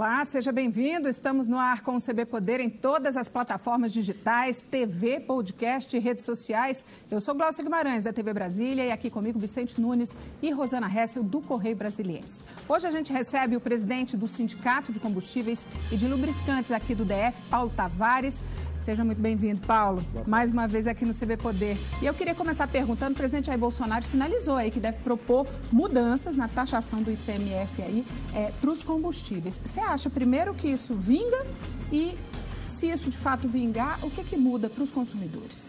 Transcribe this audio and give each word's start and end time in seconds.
Olá, 0.00 0.24
seja 0.24 0.50
bem-vindo. 0.50 1.10
Estamos 1.10 1.46
no 1.46 1.58
ar 1.58 1.82
com 1.82 1.94
o 1.94 2.00
CB 2.00 2.24
Poder 2.24 2.58
em 2.58 2.70
todas 2.70 3.18
as 3.18 3.28
plataformas 3.28 3.92
digitais, 3.92 4.62
TV, 4.62 5.20
podcast 5.20 5.98
redes 5.98 6.24
sociais. 6.24 6.86
Eu 7.10 7.20
sou 7.20 7.34
Glaucia 7.34 7.62
Guimarães, 7.62 8.02
da 8.02 8.10
TV 8.10 8.32
Brasília, 8.32 8.86
e 8.86 8.90
aqui 8.90 9.10
comigo 9.10 9.38
Vicente 9.38 9.78
Nunes 9.78 10.16
e 10.40 10.50
Rosana 10.52 10.90
Hessel, 10.90 11.22
do 11.22 11.42
Correio 11.42 11.76
Brasiliense. 11.76 12.44
Hoje 12.66 12.86
a 12.86 12.90
gente 12.90 13.12
recebe 13.12 13.56
o 13.56 13.60
presidente 13.60 14.16
do 14.16 14.26
Sindicato 14.26 14.90
de 14.90 14.98
Combustíveis 14.98 15.68
e 15.92 15.98
de 15.98 16.08
Lubrificantes 16.08 16.72
aqui 16.72 16.94
do 16.94 17.04
DF, 17.04 17.42
Paulo 17.50 17.70
Tavares. 17.76 18.42
Seja 18.80 19.04
muito 19.04 19.20
bem-vindo, 19.20 19.60
Paulo. 19.60 20.02
Mais 20.26 20.52
uma 20.52 20.66
vez 20.66 20.86
aqui 20.86 21.04
no 21.04 21.12
CB 21.12 21.36
Poder. 21.36 21.76
E 22.00 22.06
eu 22.06 22.14
queria 22.14 22.34
começar 22.34 22.66
perguntando, 22.66 23.12
o 23.12 23.14
presidente 23.14 23.48
Jair 23.48 23.58
Bolsonaro 23.58 24.02
sinalizou 24.06 24.56
aí 24.56 24.70
que 24.70 24.80
deve 24.80 24.98
propor 25.00 25.46
mudanças 25.70 26.34
na 26.34 26.48
taxação 26.48 27.02
do 27.02 27.10
ICMS 27.10 27.82
aí 27.82 28.06
é, 28.34 28.50
para 28.58 28.70
os 28.70 28.82
combustíveis. 28.82 29.60
Você 29.62 29.80
acha, 29.80 30.08
primeiro, 30.08 30.54
que 30.54 30.66
isso 30.66 30.94
vinga 30.94 31.46
e, 31.92 32.16
se 32.64 32.88
isso 32.88 33.10
de 33.10 33.18
fato 33.18 33.46
vingar, 33.46 33.98
o 34.02 34.10
que, 34.10 34.24
que 34.24 34.36
muda 34.36 34.70
para 34.70 34.82
os 34.82 34.90
consumidores? 34.90 35.68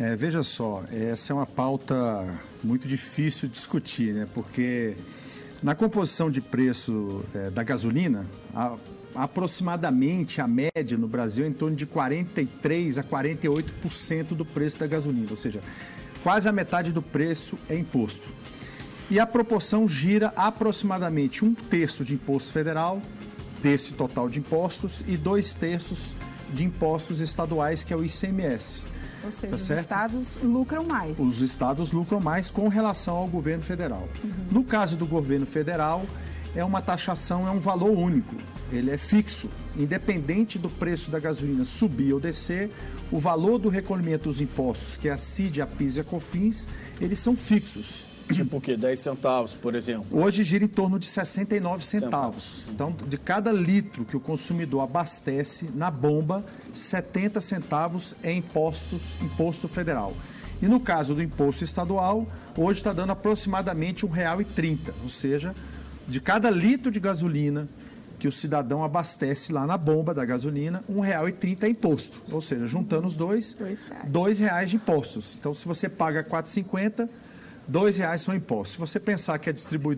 É, 0.00 0.14
veja 0.14 0.44
só, 0.44 0.84
essa 0.90 1.32
é 1.32 1.34
uma 1.34 1.46
pauta 1.46 1.94
muito 2.62 2.86
difícil 2.86 3.48
de 3.48 3.54
discutir, 3.54 4.14
né? 4.14 4.28
Porque 4.32 4.96
na 5.60 5.74
composição 5.74 6.30
de 6.30 6.40
preço 6.40 7.24
é, 7.34 7.50
da 7.50 7.64
gasolina, 7.64 8.24
a 8.54 8.76
aproximadamente 9.14 10.40
a 10.40 10.46
média 10.46 10.96
no 10.96 11.06
Brasil 11.08 11.44
é 11.44 11.48
em 11.48 11.52
torno 11.52 11.76
de 11.76 11.86
43 11.86 12.98
a 12.98 13.02
48% 13.02 14.28
do 14.28 14.44
preço 14.44 14.78
da 14.78 14.86
gasolina, 14.86 15.28
ou 15.30 15.36
seja, 15.36 15.60
quase 16.22 16.48
a 16.48 16.52
metade 16.52 16.92
do 16.92 17.02
preço 17.02 17.58
é 17.68 17.76
imposto. 17.76 18.28
E 19.10 19.20
a 19.20 19.26
proporção 19.26 19.86
gira 19.86 20.32
aproximadamente 20.36 21.44
um 21.44 21.54
terço 21.54 22.04
de 22.04 22.14
imposto 22.14 22.52
federal 22.52 23.02
desse 23.62 23.92
total 23.92 24.28
de 24.28 24.38
impostos 24.38 25.04
e 25.06 25.16
dois 25.16 25.54
terços 25.54 26.14
de 26.52 26.64
impostos 26.64 27.20
estaduais, 27.20 27.84
que 27.84 27.92
é 27.92 27.96
o 27.96 28.04
ICMS. 28.04 28.82
Ou 29.24 29.30
seja, 29.30 29.50
tá 29.50 29.56
os 29.56 29.62
certo? 29.62 29.80
estados 29.80 30.36
lucram 30.42 30.84
mais. 30.84 31.18
Os 31.18 31.40
estados 31.40 31.92
lucram 31.92 32.20
mais 32.20 32.50
com 32.50 32.68
relação 32.68 33.16
ao 33.16 33.28
governo 33.28 33.62
federal. 33.62 34.08
Uhum. 34.22 34.30
No 34.50 34.64
caso 34.64 34.96
do 34.96 35.06
governo 35.06 35.46
federal, 35.46 36.04
é 36.54 36.64
uma 36.64 36.80
taxação, 36.80 37.46
é 37.46 37.50
um 37.50 37.60
valor 37.60 37.96
único. 37.96 38.34
Ele 38.70 38.90
é 38.90 38.98
fixo. 38.98 39.50
Independente 39.76 40.58
do 40.58 40.68
preço 40.68 41.10
da 41.10 41.18
gasolina 41.18 41.64
subir 41.64 42.12
ou 42.12 42.20
descer, 42.20 42.70
o 43.10 43.18
valor 43.18 43.58
do 43.58 43.68
recolhimento 43.68 44.24
dos 44.24 44.40
impostos, 44.40 44.96
que 44.96 45.08
é 45.08 45.12
a 45.12 45.16
CID, 45.16 45.62
a 45.62 45.66
PIS 45.66 45.96
e 45.96 46.00
a 46.00 46.04
COFINS, 46.04 46.68
eles 47.00 47.18
são 47.18 47.36
fixos. 47.36 48.04
Tipo 48.30 48.58
o 48.58 48.60
quê? 48.60 48.76
10 48.76 48.98
centavos, 48.98 49.54
por 49.54 49.74
exemplo? 49.74 50.06
Hoje 50.10 50.42
gira 50.42 50.64
em 50.64 50.68
torno 50.68 50.98
de 50.98 51.06
69 51.06 51.84
centavos. 51.84 52.64
Então, 52.70 52.94
de 53.06 53.18
cada 53.18 53.52
litro 53.52 54.04
que 54.04 54.16
o 54.16 54.20
consumidor 54.20 54.82
abastece 54.82 55.68
na 55.74 55.90
bomba, 55.90 56.44
70 56.72 57.40
centavos 57.40 58.14
é 58.22 58.32
impostos, 58.32 59.16
imposto 59.20 59.68
federal. 59.68 60.14
E 60.62 60.68
no 60.68 60.78
caso 60.78 61.14
do 61.14 61.22
imposto 61.22 61.64
estadual, 61.64 62.26
hoje 62.56 62.80
está 62.80 62.92
dando 62.92 63.10
aproximadamente 63.10 64.06
R$ 64.06 64.22
1,30, 64.22 64.92
ou 65.02 65.08
seja, 65.08 65.54
de 66.08 66.20
cada 66.20 66.50
litro 66.50 66.90
de 66.90 67.00
gasolina 67.00 67.68
que 68.22 68.28
o 68.28 68.32
cidadão 68.32 68.84
abastece 68.84 69.52
lá 69.52 69.66
na 69.66 69.76
bomba 69.76 70.14
da 70.14 70.24
gasolina, 70.24 70.84
R$ 70.88 70.94
1,30 70.94 71.64
é 71.64 71.68
imposto. 71.68 72.22
Ou 72.30 72.40
seja, 72.40 72.68
juntando 72.68 73.08
os 73.08 73.16
dois, 73.16 73.56
R$ 73.58 74.34
reais 74.38 74.70
de 74.70 74.76
impostos. 74.76 75.36
Então, 75.40 75.52
se 75.52 75.66
você 75.66 75.88
paga 75.88 76.20
R$ 76.20 76.28
4,50, 76.28 77.08
R$ 77.68 77.90
reais 77.98 78.22
são 78.22 78.32
impostos. 78.32 78.74
Se 78.74 78.78
você 78.78 79.00
pensar 79.00 79.40
que 79.40 79.50
a, 79.50 79.54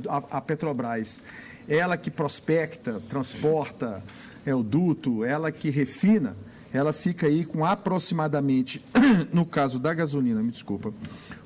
a, 0.09 0.39
a 0.39 0.41
Petrobras, 0.41 1.21
ela 1.69 1.99
que 1.99 2.11
prospecta, 2.11 2.99
transporta, 3.11 4.03
é 4.47 4.55
o 4.55 4.63
duto, 4.63 5.23
ela 5.23 5.53
que 5.53 5.69
refina, 5.69 6.35
ela 6.73 6.95
fica 6.95 7.27
aí 7.27 7.45
com 7.45 7.63
aproximadamente, 7.63 8.83
no 9.35 9.45
caso 9.45 9.79
da 9.79 9.93
gasolina, 9.93 10.43
me 10.43 10.51
desculpa, 10.51 10.95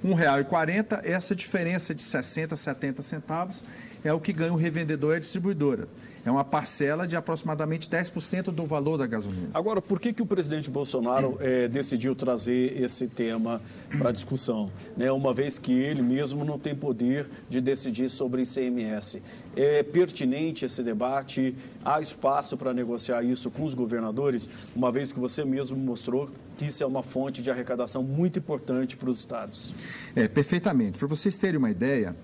R$ 0.00 0.10
1,40. 0.10 1.00
Essa 1.02 1.34
diferença 1.34 1.92
de 1.92 2.02
60, 2.02 2.54
70 2.54 3.02
centavos 3.02 3.64
é 4.04 4.12
o 4.12 4.20
que 4.20 4.32
ganha 4.32 4.52
o 4.52 4.56
revendedor 4.56 5.14
e 5.14 5.16
a 5.16 5.20
distribuidora. 5.20 5.88
É 6.24 6.30
uma 6.30 6.44
parcela 6.44 7.06
de 7.06 7.16
aproximadamente 7.16 7.88
10% 7.88 8.50
do 8.50 8.66
valor 8.66 8.98
da 8.98 9.06
gasolina. 9.06 9.48
Agora, 9.54 9.80
por 9.80 9.98
que, 9.98 10.12
que 10.12 10.20
o 10.20 10.26
presidente 10.26 10.68
Bolsonaro 10.68 11.38
é, 11.40 11.68
decidiu 11.68 12.14
trazer 12.14 12.80
esse 12.80 13.08
tema 13.08 13.62
para 13.96 14.12
discussão? 14.12 14.70
Né? 14.96 15.10
Uma 15.10 15.32
vez 15.32 15.58
que 15.58 15.72
ele 15.72 16.02
mesmo 16.02 16.44
não 16.44 16.58
tem 16.58 16.74
poder 16.74 17.28
de 17.48 17.60
decidir 17.60 18.08
sobre 18.08 18.42
ICMS. 18.42 19.22
É 19.56 19.82
pertinente 19.82 20.64
esse 20.64 20.82
debate? 20.82 21.54
Há 21.84 22.00
espaço 22.00 22.56
para 22.56 22.74
negociar 22.74 23.22
isso 23.22 23.50
com 23.50 23.64
os 23.64 23.72
governadores, 23.72 24.48
uma 24.76 24.92
vez 24.92 25.10
que 25.10 25.18
você 25.18 25.44
mesmo 25.44 25.76
mostrou 25.78 26.30
que 26.58 26.66
isso 26.66 26.82
é 26.82 26.86
uma 26.86 27.02
fonte 27.02 27.40
de 27.40 27.50
arrecadação 27.50 28.02
muito 28.02 28.38
importante 28.38 28.96
para 28.96 29.08
os 29.08 29.18
estados? 29.20 29.72
É, 30.14 30.26
perfeitamente. 30.28 30.98
Para 30.98 31.06
vocês 31.06 31.38
terem 31.38 31.56
uma 31.56 31.70
ideia, 31.70 32.14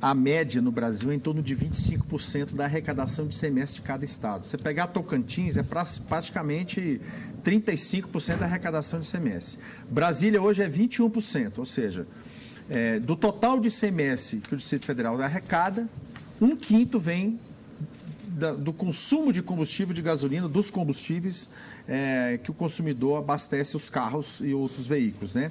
a 0.00 0.14
média 0.14 0.62
no 0.62 0.70
Brasil 0.70 1.10
é 1.10 1.14
em 1.14 1.18
torno 1.18 1.42
de 1.42 1.56
25% 1.56 2.54
da 2.54 2.64
arrecadação 2.64 3.26
de 3.26 3.34
semestre 3.34 3.80
de 3.80 3.86
cada 3.86 4.04
estado. 4.04 4.46
Você 4.46 4.56
pegar 4.56 4.88
Tocantins, 4.88 5.56
é 5.56 5.62
praticamente 5.62 7.00
35% 7.44 8.38
da 8.38 8.46
arrecadação 8.46 9.00
de 9.00 9.06
semestre. 9.06 9.58
Brasília 9.90 10.40
hoje 10.40 10.62
é 10.62 10.68
21%, 10.68 11.58
ou 11.58 11.66
seja, 11.66 12.06
é, 12.70 13.00
do 13.00 13.16
total 13.16 13.58
de 13.58 13.70
semestre 13.70 14.38
que 14.38 14.54
o 14.54 14.56
Distrito 14.56 14.84
Federal 14.84 15.20
arrecada, 15.20 15.88
um 16.40 16.54
quinto 16.54 16.98
vem 16.98 17.40
da, 18.28 18.52
do 18.52 18.72
consumo 18.72 19.32
de 19.32 19.42
combustível, 19.42 19.92
de 19.92 20.02
gasolina, 20.02 20.48
dos 20.48 20.70
combustíveis 20.70 21.48
é, 21.88 22.38
que 22.42 22.50
o 22.50 22.54
consumidor 22.54 23.18
abastece 23.18 23.74
os 23.74 23.90
carros 23.90 24.40
e 24.44 24.54
outros 24.54 24.86
veículos. 24.86 25.34
Né? 25.34 25.50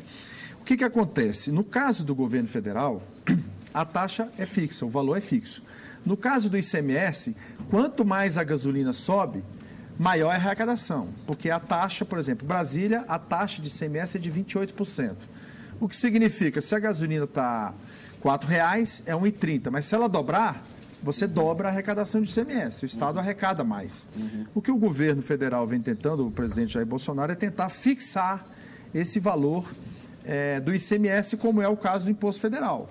O 0.62 0.64
que, 0.64 0.78
que 0.78 0.84
acontece? 0.84 1.52
No 1.52 1.64
caso 1.64 2.06
do 2.06 2.16
governo 2.16 2.48
federal, 2.48 3.02
a 3.78 3.86
taxa 3.86 4.28
é 4.40 4.46
fixa, 4.46 4.88
o 4.88 4.90
valor 4.90 5.16
é 5.16 5.22
fixo. 5.22 5.62
No 6.04 6.18
caso 6.18 6.50
do 6.50 6.58
ICMS, 6.58 7.36
quanto 7.70 8.04
mais 8.04 8.36
a 8.36 8.44
gasolina 8.44 8.92
sobe, 8.92 9.44
maior 10.00 10.32
é 10.32 10.34
a 10.34 10.36
arrecadação, 10.38 11.10
porque 11.28 11.52
a 11.52 11.60
taxa, 11.60 12.04
por 12.04 12.18
exemplo, 12.18 12.48
Brasília, 12.48 13.06
a 13.08 13.20
taxa 13.20 13.62
de 13.62 13.70
ICMS 13.70 14.18
é 14.18 14.20
de 14.20 14.32
28%. 14.32 15.16
O 15.80 15.88
que 15.88 15.96
significa, 15.96 16.60
se 16.60 16.74
a 16.74 16.80
gasolina 16.80 17.26
está 17.26 17.72
R$ 18.24 18.48
reais 18.48 19.04
é 19.06 19.14
1,30, 19.14 19.70
mas 19.70 19.86
se 19.86 19.94
ela 19.94 20.10
dobrar, 20.10 20.66
você 21.04 21.28
dobra 21.28 21.68
a 21.68 21.72
arrecadação 21.72 22.20
de 22.20 22.32
ICMS, 22.32 22.84
o 22.84 22.88
Estado 22.88 23.20
arrecada 23.20 23.64
mais. 23.64 24.10
O 24.56 24.62
que 24.62 24.72
o 24.72 24.76
governo 24.76 25.22
federal 25.22 25.68
vem 25.68 25.80
tentando, 25.80 26.26
o 26.26 26.32
presidente 26.32 26.74
Jair 26.74 26.86
Bolsonaro, 26.88 27.32
é 27.32 27.36
tentar 27.36 27.70
fixar 27.70 28.44
esse 28.92 29.20
valor 29.20 29.72
é, 30.26 30.60
do 30.60 30.74
ICMS, 30.74 31.38
como 31.38 31.62
é 31.62 31.68
o 31.68 31.78
caso 31.78 32.06
do 32.06 32.12
Imposto 32.12 32.42
Federal. 32.42 32.90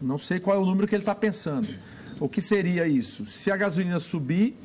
Não 0.00 0.18
sei 0.18 0.40
qual 0.40 0.56
é 0.56 0.60
o 0.60 0.66
número 0.66 0.86
que 0.86 0.94
ele 0.94 1.02
está 1.02 1.14
pensando. 1.14 1.68
O 2.20 2.28
que 2.28 2.40
seria 2.40 2.86
isso? 2.86 3.26
Se 3.26 3.50
a 3.50 3.56
gasolina 3.56 3.98
subir, 3.98 4.56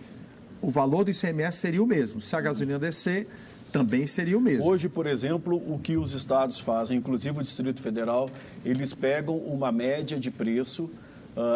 o 0.61 0.69
valor 0.69 1.03
do 1.03 1.11
ICMS 1.11 1.57
seria 1.57 1.81
o 1.81 1.87
mesmo. 1.87 2.21
Se 2.21 2.35
a 2.35 2.41
gasolina 2.41 2.77
descer, 2.77 3.27
também 3.71 4.05
seria 4.05 4.37
o 4.37 4.41
mesmo. 4.41 4.69
Hoje, 4.69 4.89
por 4.89 5.07
exemplo, 5.07 5.55
o 5.55 5.79
que 5.79 5.97
os 5.97 6.13
estados 6.13 6.59
fazem, 6.59 6.97
inclusive 6.97 7.39
o 7.39 7.43
Distrito 7.43 7.81
Federal, 7.81 8.29
eles 8.65 8.93
pegam 8.93 9.37
uma 9.37 9.71
média 9.71 10.19
de 10.19 10.29
preço 10.31 10.89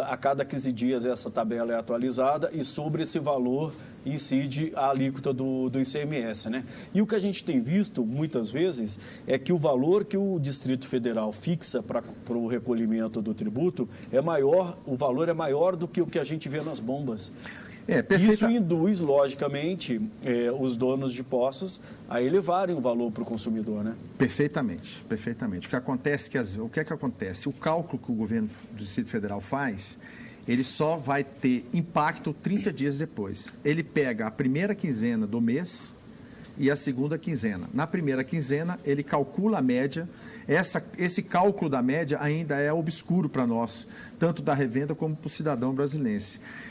a 0.08 0.16
cada 0.16 0.46
15 0.46 0.72
dias 0.72 1.06
essa 1.06 1.30
tabela 1.30 1.74
é 1.74 1.78
atualizada 1.78 2.50
e 2.54 2.64
sobre 2.64 3.04
esse 3.04 3.20
valor 3.20 3.74
incide 4.06 4.72
a 4.76 4.90
alíquota 4.90 5.34
do, 5.34 5.70
do 5.70 5.80
ICMS. 5.80 6.50
Né? 6.50 6.64
E 6.94 7.02
o 7.02 7.08
que 7.08 7.16
a 7.16 7.20
gente 7.20 7.44
tem 7.44 7.60
visto 7.60 8.06
muitas 8.06 8.50
vezes 8.50 9.00
é 9.28 9.38
que 9.38 9.54
o 9.54 9.58
valor 9.58 10.06
que 10.06 10.18
o 10.18 10.40
Distrito 10.40 10.88
Federal 10.88 11.32
fixa 11.32 11.82
para 11.82 12.04
o 12.30 12.48
recolhimento 12.48 13.22
do 13.22 13.34
tributo 13.34 13.88
é 14.12 14.22
maior, 14.22 14.78
o 14.86 14.96
valor 14.96 15.30
é 15.30 15.34
maior 15.34 15.76
do 15.76 15.88
que 15.88 16.02
o 16.02 16.08
que 16.08 16.20
a 16.20 16.24
gente 16.24 16.48
vê 16.50 16.62
nas 16.62 16.80
bombas. 16.80 17.32
É, 17.88 18.02
perfeita... 18.02 18.34
Isso 18.34 18.50
induz, 18.50 19.00
logicamente, 19.00 20.02
é, 20.24 20.52
os 20.52 20.76
donos 20.76 21.14
de 21.14 21.24
postos 21.24 21.82
a 22.10 22.22
elevarem 22.22 22.76
o 22.76 22.82
valor 22.82 23.12
para 23.12 23.24
o 23.24 23.26
consumidor, 23.26 23.84
né? 23.84 23.96
Perfeitamente, 24.18 25.04
perfeitamente. 25.08 25.68
O 25.68 25.70
que 25.70 25.76
acontece 25.76 26.30
que 26.30 26.38
as... 26.38 26.58
o 26.58 26.70
que 26.70 26.80
é 26.80 26.84
que 26.84 26.94
acontece? 26.94 27.50
O 27.50 27.54
cálculo 27.54 28.02
que 28.02 28.12
o 28.12 28.16
governo 28.16 28.50
do 28.72 28.78
Distrito 28.78 29.10
Federal 29.10 29.42
faz, 29.42 29.98
ele 30.48 30.64
só 30.64 30.96
vai 30.96 31.24
ter 31.24 31.66
impacto 31.74 32.34
30 32.34 32.72
dias 32.72 32.98
depois. 32.98 33.56
Ele 33.64 33.84
pega 33.84 34.28
a 34.28 34.32
primeira 34.32 34.74
quinzena 34.74 35.28
do 35.28 35.42
mês 35.42 35.96
e 36.58 36.70
a 36.70 36.76
segunda 36.76 37.18
quinzena. 37.18 37.68
Na 37.74 37.88
primeira 37.88 38.24
quinzena, 38.24 38.80
ele 38.86 39.04
calcula 39.04 39.58
a 39.60 39.62
média. 39.62 40.08
Essa, 40.48 40.84
esse 40.98 41.24
cálculo 41.24 41.70
da 41.70 41.82
média 41.82 42.18
ainda 42.22 42.58
é 42.58 42.72
obscuro 42.72 43.28
para 43.30 43.48
nós, 43.48 43.88
tanto 44.20 44.42
da 44.42 44.54
revenda 44.54 44.94
como 44.94 45.16
para 45.16 45.28
o 45.28 45.30
cidadão 45.30 45.74
brasileiro. 45.74 46.24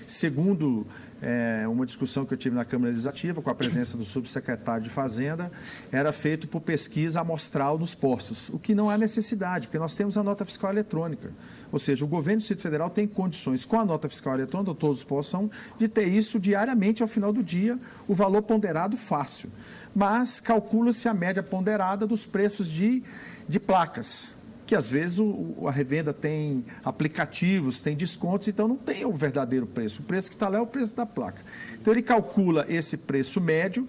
Segundo 0.06 0.87
é, 1.23 1.69
uma 1.69 1.87
discussão 1.87 2.27
que 2.27 2.35
eu 2.35 2.39
tive 2.39 2.57
na 2.57 2.65
Câmara 2.65 2.91
Legislativa, 2.91 3.41
com 3.41 3.49
a 3.49 3.55
presença 3.55 3.97
do 3.97 4.05
subsecretário 4.05 4.83
de 4.83 4.91
Fazenda, 4.91 5.53
era 5.93 6.13
feito 6.13 6.49
por 6.49 6.61
pesquisa 6.61 7.21
amostral 7.21 7.79
nos 7.79 7.95
postos, 7.95 8.49
o 8.49 8.59
que 8.59 8.75
não 8.75 8.91
há 8.91 8.99
necessidade, 8.99 9.69
porque 9.69 9.79
nós 9.79 9.95
temos 9.95 10.19
a 10.19 10.23
nota 10.23 10.45
fiscal 10.45 10.73
eletrônica. 10.73 11.31
Ou 11.71 11.79
seja, 11.79 12.05
o 12.05 12.09
governo 12.09 12.39
do 12.39 12.41
Distrito 12.41 12.63
Federal 12.63 12.91
tem 12.91 13.07
condições, 13.07 13.65
com 13.65 13.79
a 13.79 13.85
nota 13.85 14.09
fiscal 14.09 14.35
eletrônica, 14.35 14.75
todos 14.75 14.99
os 14.99 15.05
postos 15.05 15.31
são, 15.31 15.51
de 15.79 15.87
ter 15.87 16.09
isso 16.09 16.41
diariamente, 16.41 17.03
ao 17.03 17.09
final 17.09 17.33
do 17.33 17.43
dia, 17.43 17.79
o 18.09 18.15
valor 18.15 18.43
ponderado 18.43 18.97
fácil. 18.97 19.49
Mas 19.95 20.41
calcula-se 20.41 21.09
a 21.09 21.15
média 21.15 21.43
ponderada 21.43 22.07
dos 22.07 22.27
preços 22.27 22.69
de, 22.69 23.03
de 23.49 23.61
placas 23.61 24.37
que 24.73 24.77
às 24.77 24.89
vezes 24.89 25.19
o, 25.19 25.69
a 25.69 25.71
revenda 25.71 26.15
tem 26.15 26.65
aplicativos, 26.83 27.83
tem 27.83 27.95
descontos, 27.95 28.49
então 28.49 28.67
não 28.67 28.77
tem 28.77 29.05
o 29.05 29.13
verdadeiro 29.13 29.67
preço. 29.67 30.01
O 30.01 30.03
preço 30.03 30.31
que 30.31 30.35
está 30.35 30.49
lá 30.49 30.57
é 30.57 30.61
o 30.63 30.67
preço 30.67 30.97
da 30.97 31.05
placa. 31.05 31.43
Então 31.75 31.93
ele 31.93 32.01
calcula 32.01 32.65
esse 32.67 32.97
preço 32.97 33.39
médio, 33.39 33.87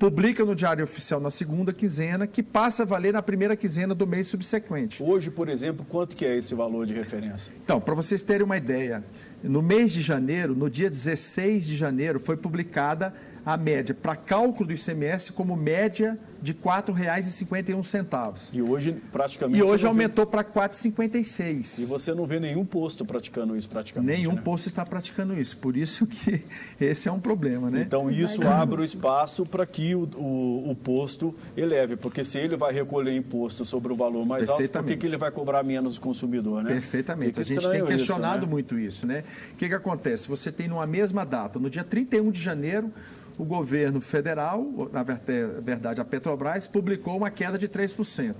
publica 0.00 0.44
no 0.44 0.56
Diário 0.56 0.82
Oficial 0.82 1.20
na 1.20 1.30
segunda 1.30 1.72
quinzena, 1.72 2.26
que 2.26 2.42
passa 2.42 2.82
a 2.82 2.84
valer 2.84 3.12
na 3.12 3.22
primeira 3.22 3.54
quinzena 3.54 3.94
do 3.94 4.04
mês 4.04 4.26
subsequente. 4.26 5.00
Hoje, 5.00 5.30
por 5.30 5.48
exemplo, 5.48 5.86
quanto 5.88 6.16
que 6.16 6.24
é 6.24 6.36
esse 6.36 6.52
valor 6.52 6.84
de 6.84 6.94
referência? 6.94 7.52
Então, 7.62 7.80
para 7.80 7.94
vocês 7.94 8.24
terem 8.24 8.44
uma 8.44 8.56
ideia, 8.56 9.04
no 9.42 9.62
mês 9.62 9.92
de 9.92 10.00
janeiro, 10.00 10.54
no 10.54 10.70
dia 10.70 10.88
16 10.88 11.66
de 11.66 11.76
janeiro, 11.76 12.20
foi 12.20 12.36
publicada 12.36 13.12
a 13.44 13.56
média 13.56 13.94
para 13.94 14.14
cálculo 14.14 14.68
do 14.68 14.72
ICMS 14.72 15.32
como 15.32 15.56
média 15.56 16.18
de 16.42 16.52
R$ 16.52 16.58
4,51. 16.64 18.50
E 18.52 18.60
hoje 18.60 18.96
praticamente. 19.12 19.60
E 19.60 19.62
hoje 19.62 19.86
aumentou 19.86 20.26
para 20.26 20.42
R$ 20.42 20.48
4,56. 20.52 21.82
E 21.82 21.84
você 21.86 22.12
não 22.12 22.26
vê 22.26 22.40
nenhum 22.40 22.64
posto 22.64 23.04
praticando 23.04 23.56
isso 23.56 23.68
praticamente. 23.68 24.18
Nenhum 24.18 24.34
né? 24.34 24.42
posto 24.42 24.66
está 24.66 24.84
praticando 24.84 25.38
isso. 25.38 25.56
Por 25.58 25.76
isso 25.76 26.04
que 26.04 26.42
esse 26.80 27.08
é 27.08 27.12
um 27.12 27.20
problema, 27.20 27.70
né? 27.70 27.82
Então 27.82 28.10
isso 28.10 28.42
abre 28.48 28.80
o 28.80 28.84
espaço 28.84 29.46
para 29.46 29.64
que 29.64 29.94
o, 29.94 30.08
o, 30.16 30.70
o, 30.70 30.74
posto 30.74 31.32
eleve, 31.56 31.94
porque 31.94 32.24
se 32.24 32.38
ele 32.38 32.56
vai 32.56 32.72
recolher 32.72 33.14
imposto 33.14 33.64
sobre 33.64 33.92
o 33.92 33.96
valor 33.96 34.26
mais 34.26 34.48
alto, 34.48 34.68
por 34.68 34.84
que, 34.84 34.96
que 34.96 35.06
ele 35.06 35.16
vai 35.16 35.30
cobrar 35.30 35.62
menos 35.62 35.96
o 35.96 36.00
consumidor, 36.00 36.64
né? 36.64 36.70
Perfeitamente. 36.70 37.28
Fica 37.28 37.40
a 37.42 37.44
gente 37.44 37.70
tem 37.70 37.84
questionado 37.84 38.38
isso, 38.38 38.46
né? 38.46 38.50
muito 38.50 38.78
isso, 38.78 39.06
né? 39.06 39.22
O 39.52 39.56
que, 39.56 39.68
que 39.68 39.74
acontece? 39.74 40.28
Você 40.28 40.50
tem 40.50 40.68
numa 40.68 40.86
mesma 40.86 41.24
data, 41.24 41.58
no 41.58 41.70
dia 41.70 41.84
31 41.84 42.30
de 42.30 42.40
janeiro, 42.40 42.92
o 43.38 43.44
governo 43.44 44.00
federal, 44.00 44.64
na 44.92 45.02
verdade 45.02 46.00
a 46.00 46.04
Petrobras, 46.04 46.66
publicou 46.66 47.16
uma 47.16 47.30
queda 47.30 47.58
de 47.58 47.68
3%. 47.68 48.36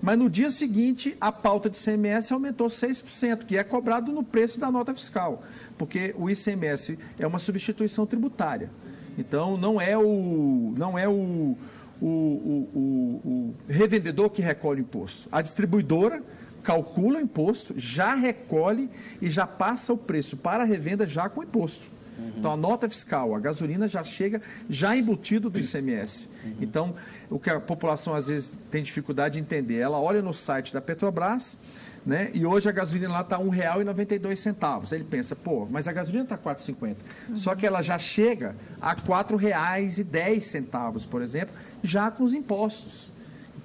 Mas 0.00 0.18
no 0.18 0.28
dia 0.28 0.50
seguinte, 0.50 1.16
a 1.20 1.32
pauta 1.32 1.70
de 1.70 1.78
ICMS 1.78 2.32
aumentou 2.32 2.68
6%, 2.68 3.44
que 3.44 3.56
é 3.56 3.64
cobrado 3.64 4.12
no 4.12 4.22
preço 4.22 4.60
da 4.60 4.70
nota 4.70 4.94
fiscal, 4.94 5.42
porque 5.78 6.14
o 6.18 6.28
ICMS 6.28 6.98
é 7.18 7.26
uma 7.26 7.38
substituição 7.38 8.06
tributária. 8.06 8.70
Então, 9.18 9.56
não 9.56 9.80
é 9.80 9.96
o, 9.96 10.74
não 10.76 10.98
é 10.98 11.08
o, 11.08 11.56
o, 12.00 12.06
o, 12.06 13.20
o 13.24 13.54
revendedor 13.66 14.28
que 14.28 14.42
recolhe 14.42 14.80
o 14.80 14.82
imposto. 14.82 15.28
A 15.32 15.40
distribuidora 15.40 16.22
calcula 16.66 17.20
o 17.20 17.22
imposto, 17.22 17.74
já 17.76 18.14
recolhe 18.14 18.90
e 19.22 19.30
já 19.30 19.46
passa 19.46 19.92
o 19.92 19.96
preço 19.96 20.36
para 20.36 20.64
a 20.64 20.66
revenda 20.66 21.06
já 21.06 21.28
com 21.28 21.40
o 21.40 21.44
imposto. 21.44 21.84
Uhum. 22.18 22.32
Então, 22.38 22.50
a 22.50 22.56
nota 22.56 22.88
fiscal, 22.88 23.36
a 23.36 23.38
gasolina 23.38 23.86
já 23.86 24.02
chega 24.02 24.42
já 24.68 24.96
embutido 24.96 25.48
do 25.48 25.60
ICMS. 25.60 26.28
Uhum. 26.44 26.56
Então, 26.60 26.94
o 27.30 27.38
que 27.38 27.50
a 27.50 27.60
população 27.60 28.16
às 28.16 28.26
vezes 28.26 28.52
tem 28.68 28.82
dificuldade 28.82 29.34
de 29.34 29.40
entender, 29.40 29.76
ela 29.76 30.00
olha 30.00 30.20
no 30.20 30.34
site 30.34 30.74
da 30.74 30.80
Petrobras, 30.80 31.60
né? 32.04 32.32
E 32.34 32.44
hoje 32.44 32.68
a 32.68 32.72
gasolina 32.72 33.12
lá 33.12 33.20
está 33.20 33.36
R$ 33.36 33.44
1,92. 33.44 34.92
Ele 34.92 35.04
pensa, 35.04 35.36
pô, 35.36 35.68
mas 35.70 35.86
a 35.86 35.92
gasolina 35.92 36.24
está 36.24 36.34
R$ 36.34 36.42
4,50. 36.42 36.96
Uhum. 37.28 37.36
Só 37.36 37.54
que 37.54 37.64
ela 37.64 37.80
já 37.80 37.96
chega 37.96 38.56
a 38.80 38.90
R$ 38.90 39.02
4,10, 39.06 41.06
por 41.06 41.22
exemplo, 41.22 41.54
já 41.80 42.10
com 42.10 42.24
os 42.24 42.34
impostos. 42.34 43.14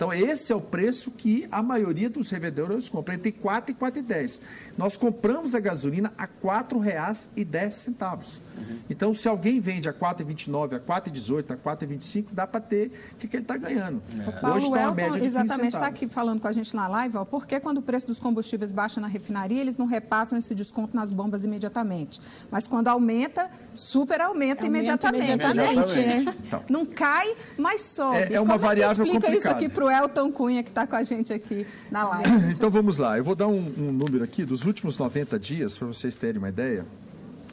Então, 0.01 0.11
esse 0.11 0.51
é 0.51 0.55
o 0.55 0.59
preço 0.59 1.11
que 1.11 1.47
a 1.51 1.61
maioria 1.61 2.09
dos 2.09 2.31
revendedores 2.31 2.89
compra, 2.89 3.13
entre 3.13 3.31
4 3.31 3.71
e 3.71 3.75
4,10. 3.75 4.41
Nós 4.75 4.97
compramos 4.97 5.53
a 5.53 5.59
gasolina 5.59 6.11
a 6.17 6.23
R$ 6.23 6.29
4,10. 6.43 8.41
Uhum. 8.57 8.79
Então, 8.89 9.13
se 9.13 9.27
alguém 9.27 9.59
vende 9.59 9.87
a 9.87 9.93
4,29, 9.93 10.77
a 10.77 10.79
4,18, 10.79 11.51
a 11.51 11.57
4,25, 11.57 12.25
dá 12.31 12.47
para 12.47 12.59
ter 12.59 12.91
o 13.13 13.15
que, 13.17 13.27
que 13.27 13.35
ele 13.35 13.43
está 13.43 13.55
ganhando. 13.57 14.01
É. 14.25 14.29
O 14.29 14.41
Paulo 14.41 14.57
Hoje 14.57 14.65
está 14.65 14.87
uma 14.87 14.95
média 14.95 15.19
de 15.19 15.25
exatamente 15.25 15.73
está 15.75 15.85
aqui 15.85 16.07
falando 16.07 16.41
com 16.41 16.47
a 16.47 16.51
gente 16.51 16.75
na 16.75 16.87
live, 16.87 17.17
ó, 17.17 17.25
por 17.25 17.45
que 17.45 17.59
quando 17.59 17.77
o 17.77 17.81
preço 17.83 18.07
dos 18.07 18.19
combustíveis 18.19 18.71
baixa 18.71 18.99
na 18.99 19.07
refinaria, 19.07 19.61
eles 19.61 19.77
não 19.77 19.85
repassam 19.85 20.35
esse 20.35 20.55
desconto 20.55 20.95
nas 20.95 21.11
bombas 21.11 21.45
imediatamente? 21.45 22.19
Mas 22.49 22.65
quando 22.65 22.87
aumenta, 22.87 23.51
super 23.71 24.19
aumenta, 24.19 24.65
imediatamente. 24.65 25.25
imediatamente 25.25 25.95
né? 25.95 26.35
então. 26.43 26.63
Não 26.67 26.87
cai, 26.87 27.35
mas 27.55 27.81
sobe. 27.83 28.17
É, 28.17 28.33
é 28.33 28.41
uma 28.41 28.53
Como 28.53 28.65
variável 28.65 29.05
é 29.05 29.07
explica 29.07 29.27
complicada. 29.27 29.37
isso 29.37 29.49
aqui 29.49 29.69
para 29.69 29.85
o 29.85 29.90
Elton 29.91 30.31
Cunha, 30.31 30.63
que 30.63 30.69
está 30.69 30.87
com 30.87 30.95
a 30.95 31.03
gente 31.03 31.31
aqui 31.33 31.65
na 31.89 32.07
live? 32.07 32.51
Então 32.51 32.69
vamos 32.69 32.97
lá, 32.97 33.17
eu 33.17 33.23
vou 33.23 33.35
dar 33.35 33.47
um, 33.47 33.73
um 33.77 33.91
número 33.91 34.23
aqui 34.23 34.45
dos 34.45 34.65
últimos 34.65 34.97
90 34.97 35.39
dias, 35.39 35.77
para 35.77 35.87
vocês 35.87 36.15
terem 36.15 36.37
uma 36.37 36.49
ideia 36.49 36.85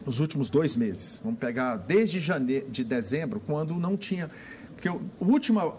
os 0.08 0.20
últimos 0.20 0.49
dois 0.49 0.75
meses. 0.75 1.20
Vamos 1.23 1.38
pegar 1.38 1.76
desde 1.76 2.19
janeiro, 2.19 2.69
de 2.70 2.82
dezembro, 2.82 3.40
quando 3.40 3.75
não 3.75 3.96
tinha. 3.96 4.31
Porque 4.75 4.88
a 4.88 4.96
última 5.20 5.75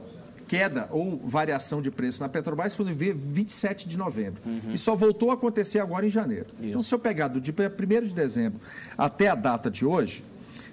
queda 0.47 0.87
ou 0.91 1.19
variação 1.23 1.81
de 1.81 1.91
preço 1.91 2.21
na 2.21 2.29
Petrobras 2.29 2.75
foi 2.75 2.85
no 2.85 2.95
dia 2.95 3.13
27 3.13 3.87
de 3.87 3.97
novembro. 3.97 4.41
Uhum. 4.45 4.73
E 4.73 4.77
só 4.77 4.95
voltou 4.95 5.31
a 5.31 5.33
acontecer 5.35 5.79
agora 5.79 6.05
em 6.05 6.09
janeiro. 6.09 6.47
Isso. 6.59 6.67
Então, 6.69 6.81
se 6.81 6.93
eu 6.93 6.99
pegar 6.99 7.27
do 7.27 7.41
dia 7.41 7.53
1 7.53 8.07
de 8.07 8.13
dezembro 8.13 8.59
até 8.97 9.27
a 9.27 9.35
data 9.35 9.69
de 9.69 9.85
hoje, 9.85 10.23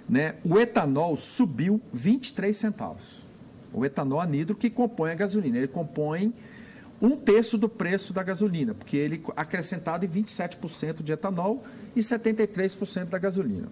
né, 0.08 0.36
o 0.44 0.58
etanol 0.58 1.16
subiu 1.16 1.80
23 1.92 2.56
centavos. 2.56 3.25
O 3.76 3.84
etanol 3.84 4.20
anidro 4.20 4.56
que 4.56 4.70
compõe 4.70 5.12
a 5.12 5.14
gasolina. 5.14 5.58
Ele 5.58 5.68
compõe 5.68 6.32
um 7.00 7.14
terço 7.14 7.58
do 7.58 7.68
preço 7.68 8.12
da 8.12 8.22
gasolina, 8.22 8.74
porque 8.74 8.96
ele 8.96 9.22
é 9.28 9.32
acrescentado 9.36 10.04
em 10.04 10.08
27% 10.08 11.02
de 11.02 11.12
etanol 11.12 11.62
e 11.94 12.00
73% 12.00 13.04
da 13.04 13.18
gasolina. 13.18 13.68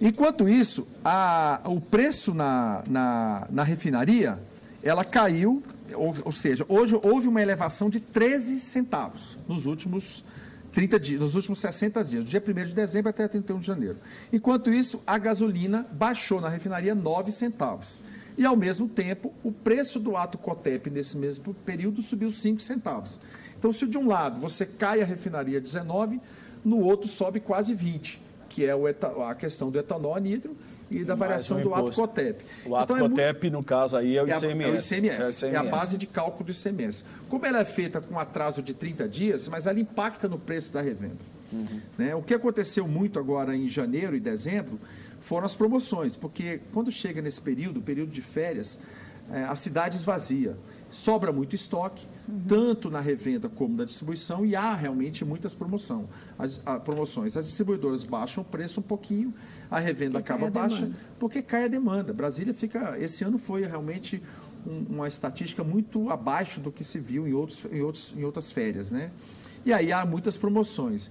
Enquanto 0.00 0.48
isso, 0.48 0.86
a, 1.04 1.60
o 1.64 1.80
preço 1.80 2.32
na, 2.32 2.82
na, 2.88 3.46
na, 3.50 3.62
refinaria, 3.62 4.38
ela 4.82 5.04
caiu, 5.04 5.62
ou, 5.92 6.14
ou, 6.24 6.32
seja, 6.32 6.64
hoje 6.68 6.98
houve 7.02 7.28
uma 7.28 7.42
elevação 7.42 7.90
de 7.90 8.00
13 8.00 8.60
centavos 8.60 9.36
nos 9.46 9.66
últimos 9.66 10.24
30 10.72 11.00
dias, 11.00 11.20
nos 11.20 11.34
últimos 11.34 11.58
60 11.58 12.04
dias, 12.04 12.24
do 12.24 12.30
dia 12.30 12.42
1 12.46 12.66
de 12.66 12.74
dezembro 12.74 13.10
até 13.10 13.26
31 13.26 13.58
de 13.58 13.66
janeiro. 13.66 13.98
Enquanto 14.32 14.72
isso, 14.72 15.02
a 15.06 15.18
gasolina 15.18 15.86
baixou 15.92 16.40
na 16.40 16.48
refinaria 16.48 16.94
9 16.94 17.32
centavos. 17.32 18.00
E, 18.38 18.46
ao 18.46 18.56
mesmo 18.56 18.88
tempo, 18.88 19.34
o 19.42 19.50
preço 19.50 19.98
do 19.98 20.16
ato 20.16 20.38
COTEP 20.38 20.88
nesse 20.88 21.16
mesmo 21.16 21.52
período 21.52 22.02
subiu 22.02 22.30
5 22.30 22.60
centavos. 22.60 23.18
Então, 23.58 23.72
se 23.72 23.86
de 23.86 23.98
um 23.98 24.06
lado 24.06 24.40
você 24.40 24.64
cai 24.64 25.02
a 25.02 25.04
refinaria 25.04 25.60
19, 25.60 26.20
no 26.64 26.78
outro 26.78 27.08
sobe 27.08 27.40
quase 27.40 27.74
20, 27.74 28.22
que 28.48 28.64
é 28.64 28.72
a 29.28 29.34
questão 29.34 29.70
do 29.70 29.78
etanol 29.78 30.14
anidro 30.14 30.56
e 30.90 31.04
da 31.04 31.14
variação 31.14 31.58
um 31.58 31.62
do 31.62 31.74
ato 31.74 31.92
COTEP. 31.92 32.44
O 32.66 32.74
ato 32.74 32.92
então, 32.94 33.08
COTEP, 33.08 33.46
é 33.46 33.50
muito... 33.50 33.52
no 33.52 33.64
caso 33.64 33.96
aí, 33.96 34.16
é 34.16 34.22
o 34.22 34.26
ICMS. 34.26 34.44
É, 34.44 34.48
é, 34.48 34.70
o 34.70 34.76
ICMS, 34.76 34.84
é, 34.84 35.26
o 35.26 35.30
ICMS. 35.30 35.46
é 35.46 35.56
a 35.56 35.62
base 35.62 35.96
de 35.96 36.06
cálculo 36.06 36.44
do 36.44 36.52
ICMS. 36.52 37.04
Como 37.28 37.46
ela 37.46 37.60
é 37.60 37.64
feita 37.64 38.00
com 38.00 38.18
atraso 38.18 38.62
de 38.62 38.74
30 38.74 39.08
dias, 39.08 39.48
mas 39.48 39.66
ela 39.66 39.78
impacta 39.78 40.28
no 40.28 40.38
preço 40.38 40.72
da 40.72 40.80
revenda. 40.80 41.18
Uhum. 41.52 41.80
Né? 41.96 42.14
O 42.14 42.22
que 42.22 42.34
aconteceu 42.34 42.86
muito 42.86 43.18
agora 43.18 43.54
em 43.56 43.68
janeiro 43.68 44.16
e 44.16 44.20
dezembro 44.20 44.78
foram 45.20 45.46
as 45.46 45.54
promoções, 45.54 46.16
porque 46.16 46.60
quando 46.72 46.90
chega 46.90 47.20
nesse 47.20 47.40
período, 47.40 47.80
período 47.80 48.10
de 48.10 48.22
férias, 48.22 48.78
é, 49.32 49.44
a 49.44 49.54
cidade 49.54 49.96
esvazia. 49.96 50.56
Sobra 50.90 51.32
muito 51.32 51.54
estoque, 51.54 52.06
uhum. 52.28 52.42
tanto 52.48 52.90
na 52.90 53.00
revenda 53.00 53.48
como 53.48 53.76
na 53.76 53.84
distribuição, 53.84 54.44
e 54.44 54.56
há 54.56 54.74
realmente 54.74 55.24
muitas 55.24 55.54
promoção, 55.54 56.08
as, 56.38 56.60
a, 56.66 56.80
promoções. 56.80 57.36
As 57.36 57.46
distribuidoras 57.46 58.04
baixam 58.04 58.42
o 58.42 58.46
preço 58.46 58.80
um 58.80 58.82
pouquinho, 58.82 59.32
a 59.70 59.78
revenda 59.78 60.18
porque 60.18 60.32
acaba 60.32 60.50
baixa, 60.50 60.90
porque 61.18 61.42
cai 61.42 61.64
a 61.64 61.68
demanda. 61.68 62.12
Brasília 62.12 62.52
fica. 62.52 62.98
Esse 62.98 63.22
ano 63.22 63.38
foi 63.38 63.64
realmente 63.64 64.20
um, 64.66 64.96
uma 64.96 65.08
estatística 65.08 65.62
muito 65.62 66.10
abaixo 66.10 66.60
do 66.60 66.72
que 66.72 66.82
se 66.82 66.98
viu 66.98 67.26
em, 67.26 67.32
outros, 67.32 67.64
em, 67.70 67.80
outros, 67.80 68.12
em 68.16 68.24
outras 68.24 68.50
férias. 68.50 68.90
Né? 68.90 69.10
E 69.64 69.72
aí 69.72 69.92
há 69.92 70.04
muitas 70.04 70.36
promoções. 70.36 71.10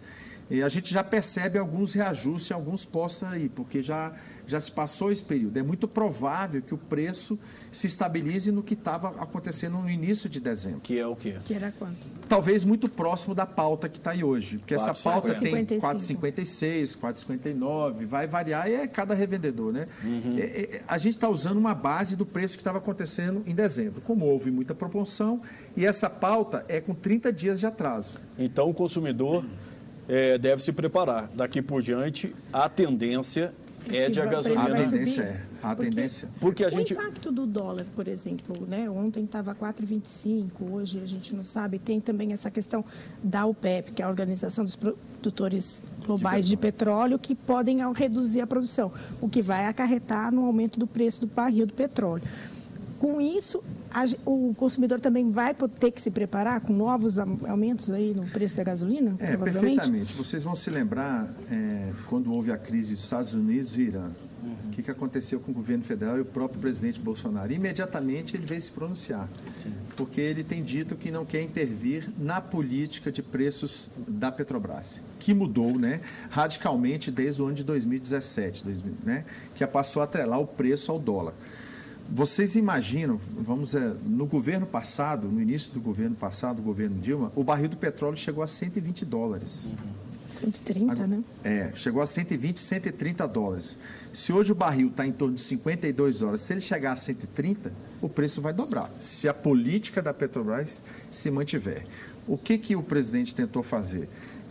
E 0.49 0.63
a 0.63 0.69
gente 0.69 0.91
já 0.91 1.03
percebe 1.03 1.59
alguns 1.59 1.93
reajustes 1.93 2.51
alguns 2.51 2.83
postos 2.83 3.27
aí, 3.27 3.49
porque 3.49 3.81
já, 3.81 4.13
já 4.47 4.59
se 4.59 4.71
passou 4.71 5.11
esse 5.11 5.23
período. 5.23 5.57
É 5.57 5.63
muito 5.63 5.87
provável 5.87 6.61
que 6.61 6.73
o 6.73 6.77
preço 6.77 7.37
se 7.71 7.85
estabilize 7.85 8.51
no 8.51 8.63
que 8.63 8.73
estava 8.73 9.09
acontecendo 9.21 9.77
no 9.77 9.89
início 9.89 10.29
de 10.29 10.39
dezembro. 10.39 10.81
Que 10.81 10.97
é 10.97 11.05
o 11.05 11.15
quê? 11.15 11.35
Que 11.45 11.53
era 11.53 11.71
quanto? 11.71 12.07
Talvez 12.27 12.63
muito 12.63 12.89
próximo 12.89 13.35
da 13.35 13.45
pauta 13.45 13.87
que 13.87 13.97
está 13.99 14.11
aí 14.11 14.23
hoje. 14.23 14.57
Porque 14.57 14.75
4, 14.75 14.91
essa 14.91 15.03
pauta 15.03 15.37
50. 15.37 15.65
tem 15.65 15.79
4,56, 15.79 16.97
4,59, 16.97 18.05
vai 18.05 18.25
variar 18.25 18.67
e 18.69 18.73
é 18.73 18.87
cada 18.87 19.13
revendedor, 19.13 19.71
né? 19.71 19.87
Uhum. 20.03 20.37
É, 20.37 20.41
é, 20.41 20.81
a 20.87 20.97
gente 20.97 21.15
está 21.15 21.29
usando 21.29 21.57
uma 21.57 21.75
base 21.75 22.15
do 22.15 22.25
preço 22.25 22.55
que 22.55 22.61
estava 22.61 22.79
acontecendo 22.79 23.43
em 23.45 23.53
dezembro. 23.53 24.01
Como 24.01 24.25
houve 24.25 24.49
muita 24.49 24.73
proporção, 24.73 25.41
e 25.77 25.85
essa 25.85 26.09
pauta 26.09 26.65
é 26.67 26.81
com 26.81 26.95
30 26.95 27.31
dias 27.31 27.59
de 27.59 27.67
atraso. 27.67 28.15
Então 28.37 28.69
o 28.69 28.73
consumidor 28.73 29.43
é, 30.09 30.37
deve 30.37 30.61
se 30.61 30.73
preparar. 30.73 31.29
Daqui 31.33 31.61
por 31.61 31.81
diante, 31.81 32.35
a 32.51 32.67
tendência 32.67 33.53
É 33.91 34.09
de 34.09 34.19
a 34.19 34.25
gasolina. 34.25 34.63
A 34.63 34.83
tendência 34.83 35.21
é. 35.21 35.41
A 35.61 35.75
porque, 35.75 35.89
tendência. 35.89 36.29
Porque 36.39 36.65
a 36.65 36.69
gente... 36.69 36.93
O 36.93 36.97
impacto 36.97 37.31
do 37.31 37.45
dólar, 37.45 37.85
por 37.95 38.07
exemplo, 38.07 38.65
né? 38.67 38.89
ontem 38.89 39.23
estava 39.23 39.53
4,25, 39.53 40.49
hoje 40.71 41.01
a 41.03 41.05
gente 41.05 41.35
não 41.35 41.43
sabe. 41.43 41.79
Tem 41.79 41.99
também 41.99 42.31
essa 42.33 42.49
questão 42.49 42.83
da 43.21 43.45
OPEP, 43.45 43.91
que 43.91 44.01
é 44.01 44.05
a 44.05 44.09
Organização 44.09 44.63
dos 44.63 44.75
Produtores 44.75 45.81
Globais 46.05 46.47
de 46.47 46.55
Petróleo, 46.55 47.19
que 47.19 47.35
podem 47.35 47.79
reduzir 47.93 48.41
a 48.41 48.47
produção, 48.47 48.91
o 49.21 49.27
que 49.27 49.41
vai 49.41 49.65
acarretar 49.65 50.33
no 50.33 50.45
aumento 50.45 50.79
do 50.79 50.87
preço 50.87 51.21
do 51.21 51.27
barril 51.27 51.65
do 51.65 51.73
petróleo. 51.73 52.23
Com 52.99 53.21
isso, 53.21 53.63
a, 53.91 54.03
o 54.25 54.53
consumidor 54.55 54.99
também 54.99 55.31
vai 55.31 55.55
ter 55.79 55.89
que 55.89 56.01
se 56.01 56.11
preparar 56.11 56.59
com 56.59 56.73
novos 56.73 57.17
aumentos 57.17 57.89
aí 57.89 58.13
no 58.13 58.27
preço 58.27 58.57
da 58.57 58.63
gasolina? 58.63 59.15
É, 59.19 59.37
perfeitamente. 59.37 60.13
Vocês 60.13 60.43
vão 60.43 60.53
se 60.53 60.69
lembrar 60.69 61.33
é, 61.49 61.91
quando 62.07 62.29
houve 62.31 62.51
a 62.51 62.57
crise 62.57 62.93
dos 62.93 63.05
Estados 63.05 63.33
Unidos 63.33 63.77
e 63.77 63.83
Irã. 63.83 64.11
Uhum. 64.43 64.55
O 64.67 64.69
que, 64.71 64.83
que 64.83 64.91
aconteceu 64.91 65.39
com 65.39 65.51
o 65.51 65.53
governo 65.53 65.83
federal 65.83 66.17
e 66.17 66.21
o 66.21 66.25
próprio 66.25 66.59
presidente 66.59 66.99
Bolsonaro? 66.99 67.51
Imediatamente 67.51 68.35
ele 68.35 68.45
veio 68.45 68.61
se 68.61 68.71
pronunciar, 68.71 69.29
Sim. 69.53 69.71
porque 69.95 70.19
ele 70.21 70.43
tem 70.43 70.63
dito 70.63 70.95
que 70.95 71.11
não 71.11 71.25
quer 71.25 71.41
intervir 71.41 72.09
na 72.17 72.39
política 72.39 73.11
de 73.11 73.21
preços 73.21 73.91
da 74.07 74.31
Petrobras, 74.31 75.01
que 75.19 75.33
mudou 75.33 75.77
né, 75.77 76.01
radicalmente 76.29 77.11
desde 77.11 77.41
o 77.41 77.45
ano 77.45 77.55
de 77.55 77.63
2017, 77.63 78.63
2000, 78.63 78.93
né, 79.03 79.25
que 79.55 79.65
passou 79.67 80.01
a 80.01 80.05
atrelar 80.05 80.39
o 80.39 80.47
preço 80.47 80.91
ao 80.91 80.99
dólar. 80.99 81.33
Vocês 82.11 82.55
imaginam, 82.55 83.19
vamos 83.31 83.75
é, 83.75 83.93
no 84.05 84.25
governo 84.25 84.65
passado, 84.65 85.27
no 85.27 85.41
início 85.41 85.71
do 85.71 85.79
governo 85.79 86.15
passado, 86.15 86.59
o 86.59 86.61
governo 86.61 86.99
Dilma, 86.99 87.31
o 87.35 87.43
barril 87.43 87.69
do 87.69 87.77
petróleo 87.77 88.17
chegou 88.17 88.43
a 88.43 88.47
120 88.47 89.05
dólares. 89.05 89.71
Uhum. 89.71 89.99
130, 90.39 90.91
Agora, 90.91 91.07
né? 91.07 91.23
É, 91.43 91.71
chegou 91.73 92.01
a 92.01 92.07
120, 92.07 92.59
130 92.59 93.27
dólares. 93.27 93.77
Se 94.13 94.31
hoje 94.31 94.51
o 94.51 94.55
barril 94.55 94.87
está 94.87 95.05
em 95.05 95.11
torno 95.11 95.35
de 95.35 95.41
52 95.41 96.19
dólares, 96.19 96.41
se 96.41 96.53
ele 96.53 96.61
chegar 96.61 96.93
a 96.93 96.95
130, 96.95 97.71
o 98.01 98.07
preço 98.07 98.41
vai 98.41 98.53
dobrar. 98.53 98.89
Se 98.99 99.27
a 99.27 99.33
política 99.33 100.01
da 100.01 100.13
Petrobras 100.13 100.83
se 101.11 101.29
mantiver. 101.29 101.85
O 102.27 102.37
que, 102.37 102.57
que 102.57 102.75
o 102.75 102.83
presidente 102.83 103.35
tentou 103.35 103.63
fazer? 103.63 104.07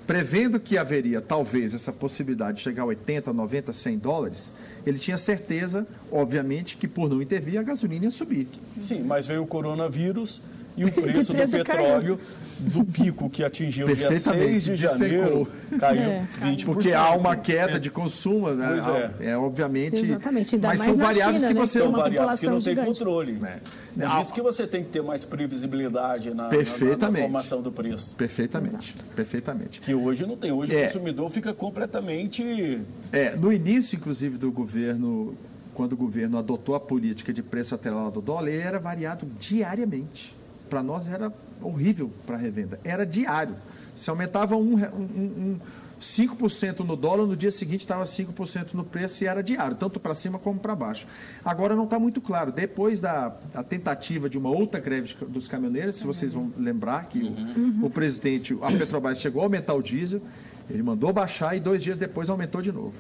Prevendo 0.08 0.58
que 0.58 0.78
haveria 0.78 1.20
talvez 1.20 1.74
essa 1.74 1.92
possibilidade 1.92 2.56
de 2.56 2.62
chegar 2.62 2.84
a 2.84 2.86
80, 2.86 3.30
90, 3.30 3.74
100 3.74 3.98
dólares, 3.98 4.54
ele 4.86 4.98
tinha 4.98 5.18
certeza, 5.18 5.86
obviamente, 6.10 6.78
que 6.78 6.88
por 6.88 7.10
não 7.10 7.20
intervir 7.20 7.58
a 7.58 7.62
gasolina 7.62 8.06
ia 8.06 8.10
subir. 8.10 8.48
Sim, 8.80 9.02
mas 9.02 9.26
veio 9.26 9.42
o 9.42 9.46
coronavírus 9.46 10.40
e 10.80 10.84
o 10.84 10.92
preço 10.92 11.32
do 11.32 11.38
petróleo 11.38 12.16
caiu. 12.16 12.20
do 12.60 12.84
pico 12.84 13.28
que 13.28 13.42
atingiu 13.42 13.86
dia 13.88 14.14
6 14.14 14.64
de 14.64 14.76
janeiro 14.76 15.48
caiu 15.78 16.02
é. 16.02 16.26
20%. 16.40 16.64
Porque 16.64 16.92
há 16.92 17.12
uma 17.14 17.36
queda 17.36 17.80
de 17.80 17.90
consumo, 17.90 18.50
né? 18.50 18.68
Pois 18.68 18.86
é. 18.86 19.30
é 19.30 19.36
obviamente. 19.36 20.04
Exatamente. 20.04 20.54
Ainda 20.54 20.68
mas 20.68 20.80
são 20.80 20.96
variáveis 20.96 21.40
China, 21.40 21.48
que 21.48 21.54
né? 21.54 21.60
você 21.60 21.78
são 21.80 21.92
variáveis 21.92 22.40
que 22.40 22.46
não 22.46 22.60
tem 22.60 22.76
controle. 22.76 23.32
Né? 23.32 23.60
Por 23.96 24.22
isso 24.22 24.34
que 24.34 24.42
você 24.42 24.66
tem 24.66 24.84
que 24.84 24.90
ter 24.90 25.02
mais 25.02 25.24
previsibilidade 25.24 26.32
na, 26.32 26.48
Perfeitamente. 26.48 27.02
Na, 27.02 27.10
na 27.10 27.18
formação 27.22 27.62
do 27.62 27.72
preço. 27.72 28.14
Perfeitamente. 28.14 28.76
Exato. 28.76 29.04
Perfeitamente. 29.16 29.80
Que 29.80 29.94
hoje 29.94 30.24
não 30.24 30.36
tem. 30.36 30.52
Hoje 30.52 30.74
é. 30.74 30.82
o 30.82 30.84
consumidor 30.86 31.28
fica 31.30 31.52
completamente. 31.52 32.80
É, 33.12 33.34
no 33.36 33.52
início, 33.52 33.96
inclusive, 33.96 34.38
do 34.38 34.52
governo 34.52 35.36
quando 35.74 35.92
o 35.92 35.96
governo 35.96 36.38
adotou 36.38 36.74
a 36.74 36.80
política 36.80 37.32
de 37.32 37.40
preço 37.40 37.72
atrelado 37.72 38.10
do 38.10 38.20
dólar, 38.20 38.48
ele 38.48 38.60
era 38.60 38.80
variado 38.80 39.28
diariamente 39.38 40.34
para 40.68 40.82
nós 40.82 41.08
era 41.08 41.32
horrível 41.60 42.10
para 42.26 42.36
a 42.36 42.38
revenda. 42.38 42.78
Era 42.84 43.04
diário. 43.04 43.54
Se 43.94 44.08
aumentava 44.10 44.56
um, 44.56 44.74
um, 44.74 45.02
um 45.16 45.60
5% 46.00 46.80
no 46.80 46.94
dólar, 46.94 47.26
no 47.26 47.36
dia 47.36 47.50
seguinte 47.50 47.80
estava 47.80 48.04
5% 48.04 48.74
no 48.74 48.84
preço 48.84 49.24
e 49.24 49.26
era 49.26 49.42
diário, 49.42 49.76
tanto 49.76 49.98
para 49.98 50.14
cima 50.14 50.38
como 50.38 50.60
para 50.60 50.74
baixo. 50.74 51.06
Agora 51.44 51.74
não 51.74 51.84
está 51.84 51.98
muito 51.98 52.20
claro. 52.20 52.52
Depois 52.52 53.00
da 53.00 53.30
tentativa 53.68 54.28
de 54.28 54.38
uma 54.38 54.50
outra 54.50 54.78
greve 54.80 55.14
dos 55.28 55.48
caminhoneiros, 55.48 55.96
se 55.96 56.06
vocês 56.06 56.32
vão 56.32 56.52
lembrar 56.56 57.06
que 57.06 57.18
uhum. 57.20 57.80
o, 57.82 57.86
o 57.86 57.90
presidente, 57.90 58.56
a 58.62 58.70
Petrobras 58.70 59.20
chegou 59.20 59.42
a 59.42 59.46
aumentar 59.46 59.74
o 59.74 59.82
diesel, 59.82 60.22
ele 60.70 60.82
mandou 60.82 61.12
baixar 61.12 61.56
e 61.56 61.60
dois 61.60 61.82
dias 61.82 61.98
depois 61.98 62.30
aumentou 62.30 62.62
de 62.62 62.70
novo 62.70 62.94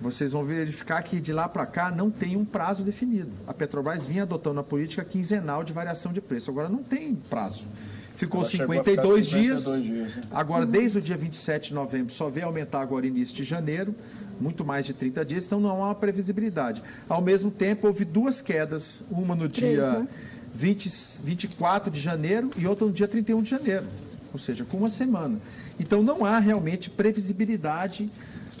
vocês 0.00 0.32
vão 0.32 0.44
verificar 0.44 1.02
que 1.02 1.20
de 1.20 1.32
lá 1.32 1.48
para 1.48 1.64
cá 1.64 1.90
não 1.90 2.10
tem 2.10 2.36
um 2.36 2.44
prazo 2.44 2.82
definido. 2.82 3.30
A 3.46 3.54
Petrobras 3.54 4.04
vinha 4.04 4.24
adotando 4.24 4.60
a 4.60 4.62
política 4.62 5.04
quinzenal 5.04 5.64
de 5.64 5.72
variação 5.72 6.12
de 6.12 6.20
preço, 6.20 6.50
agora 6.50 6.68
não 6.68 6.82
tem 6.82 7.14
prazo. 7.14 7.66
Ficou 8.14 8.42
52 8.42 9.26
dias, 9.26 9.60
52 9.60 9.82
dias 9.82 10.16
né? 10.16 10.22
agora 10.32 10.64
desde 10.64 10.98
o 10.98 11.02
dia 11.02 11.16
27 11.18 11.68
de 11.68 11.74
novembro 11.74 12.12
só 12.12 12.30
veio 12.30 12.46
aumentar 12.46 12.80
agora 12.80 13.06
início 13.06 13.36
de 13.36 13.44
janeiro, 13.44 13.94
muito 14.40 14.64
mais 14.64 14.86
de 14.86 14.94
30 14.94 15.24
dias, 15.24 15.46
então 15.46 15.60
não 15.60 15.70
há 15.70 15.88
uma 15.88 15.94
previsibilidade. 15.94 16.82
Ao 17.08 17.20
mesmo 17.20 17.50
tempo, 17.50 17.86
houve 17.86 18.06
duas 18.06 18.40
quedas, 18.40 19.04
uma 19.10 19.34
no 19.34 19.48
Três, 19.50 19.74
dia 19.74 19.90
né? 19.90 20.08
20, 20.54 20.88
24 21.24 21.90
de 21.90 22.00
janeiro 22.00 22.48
e 22.56 22.66
outra 22.66 22.86
no 22.86 22.92
dia 22.92 23.06
31 23.06 23.42
de 23.42 23.50
janeiro, 23.50 23.86
ou 24.32 24.38
seja, 24.38 24.64
com 24.64 24.78
uma 24.78 24.88
semana. 24.88 25.38
Então 25.78 26.02
não 26.02 26.24
há 26.24 26.38
realmente 26.38 26.88
previsibilidade 26.88 28.10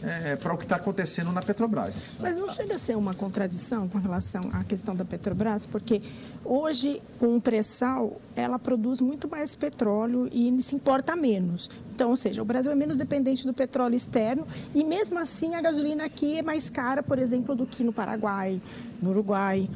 é, 0.02 0.36
para 0.36 0.52
o 0.52 0.58
que 0.58 0.64
está 0.64 0.76
acontecendo 0.76 1.32
na 1.32 1.42
Petrobras. 1.42 2.18
Mas 2.20 2.36
não 2.36 2.50
chega 2.50 2.74
a 2.74 2.78
ser 2.78 2.96
uma 2.96 3.14
contradição 3.14 3.88
com 3.88 3.98
relação 3.98 4.40
à 4.52 4.62
questão 4.64 4.94
da 4.94 5.04
Petrobras, 5.04 5.66
porque 5.66 6.02
hoje, 6.44 7.00
com 7.18 7.36
o 7.36 7.40
pré-sal, 7.40 8.20
ela 8.34 8.58
produz 8.58 9.00
muito 9.00 9.28
mais 9.28 9.54
petróleo 9.54 10.28
e 10.32 10.62
se 10.62 10.74
importa 10.74 11.16
menos. 11.16 11.70
Então, 11.94 12.10
ou 12.10 12.16
seja, 12.16 12.42
o 12.42 12.44
Brasil 12.44 12.70
é 12.70 12.74
menos 12.74 12.96
dependente 12.96 13.46
do 13.46 13.54
petróleo 13.54 13.94
externo 13.94 14.46
e, 14.74 14.84
mesmo 14.84 15.18
assim, 15.18 15.54
a 15.54 15.60
gasolina 15.60 16.04
aqui 16.04 16.38
é 16.38 16.42
mais 16.42 16.68
cara, 16.68 17.02
por 17.02 17.18
exemplo, 17.18 17.54
do 17.54 17.66
que 17.66 17.82
no 17.82 17.92
Paraguai, 17.92 18.60
no 19.00 19.10
Uruguai. 19.10 19.68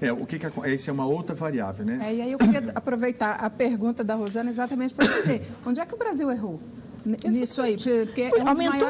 É, 0.00 0.12
o 0.12 0.24
que, 0.26 0.38
que 0.38 0.46
essa 0.46 0.90
é 0.90 0.92
uma 0.92 1.06
outra 1.06 1.34
variável, 1.34 1.84
né? 1.84 1.98
É, 2.02 2.14
e 2.14 2.22
aí 2.22 2.32
eu 2.32 2.38
queria 2.38 2.62
aproveitar 2.74 3.32
a 3.32 3.50
pergunta 3.50 4.04
da 4.04 4.14
Rosana 4.14 4.50
exatamente 4.50 4.94
para 4.94 5.06
dizer, 5.06 5.42
onde 5.66 5.80
é 5.80 5.86
que 5.86 5.94
o 5.94 5.98
Brasil 5.98 6.30
errou? 6.30 6.60
nisso 7.04 7.62
aí, 7.62 7.76
porque 7.76 8.22
é 8.22 8.26
um 8.26 8.30
dos 8.30 8.48
Aumentou... 8.48 8.88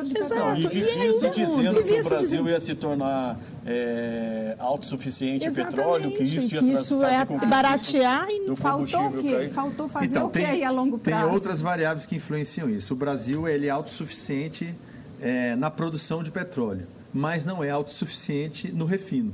produtores 0.00 0.08
de 0.08 0.14
petróleo. 0.14 0.58
E 0.58 0.68
vivia 0.68 1.12
se 1.12 1.30
dizendo 1.30 1.84
que 1.84 2.00
o 2.00 2.04
Brasil 2.04 2.48
ia 2.48 2.60
se 2.60 2.74
tornar 2.74 3.38
é, 3.66 4.56
autossuficiente 4.58 5.46
em 5.46 5.52
petróleo, 5.52 6.10
que 6.12 6.22
isso 6.22 6.54
ia 6.54 6.60
que 6.60 6.72
isso 6.72 7.02
é 7.04 7.24
baratear 7.46 8.26
e 8.28 8.56
faltou 8.56 9.08
o 9.08 9.12
quê? 9.22 9.50
Faltou 9.52 9.88
fazer 9.88 10.06
então, 10.06 10.26
o 10.26 10.30
que 10.30 10.44
aí 10.44 10.64
a 10.64 10.70
longo 10.70 10.98
prazo? 10.98 11.24
Tem 11.24 11.32
outras 11.32 11.60
variáveis 11.60 12.06
que 12.06 12.16
influenciam 12.16 12.68
isso. 12.70 12.94
O 12.94 12.96
Brasil 12.96 13.48
ele 13.48 13.66
é 13.66 13.70
autossuficiente 13.70 14.74
é, 15.20 15.54
na 15.56 15.70
produção 15.70 16.22
de 16.22 16.30
petróleo, 16.30 16.86
mas 17.12 17.44
não 17.44 17.62
é 17.62 17.70
autossuficiente 17.70 18.72
no 18.72 18.84
refino. 18.84 19.32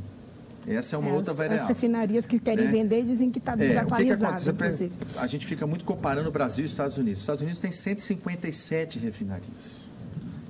Essa 0.67 0.97
é 0.97 0.99
uma 0.99 1.11
é, 1.11 1.13
outra 1.13 1.33
variável. 1.33 1.63
As 1.63 1.69
refinarias 1.69 2.27
que 2.27 2.41
querem 2.41 2.65
né? 2.65 2.71
vender 2.71 3.05
dizem 3.05 3.31
que 3.31 3.39
está 3.39 3.55
desatualizado, 3.55 4.51
é, 4.51 4.53
o 4.53 4.79
que 4.79 4.89
que 4.89 5.19
A 5.19 5.27
gente 5.29 5.47
fica 5.47 5.65
muito 5.67 5.85
comparando 5.85 6.29
o 6.29 6.33
Brasil 6.33 6.63
e 6.63 6.67
os 6.67 6.73
Estados 6.73 6.99
Unidos. 6.99 7.21
Os 7.21 7.23
Estados 7.23 7.43
Unidos 7.43 7.61
tem 7.61 7.71
157 7.71 8.99
refinarias. 8.99 9.86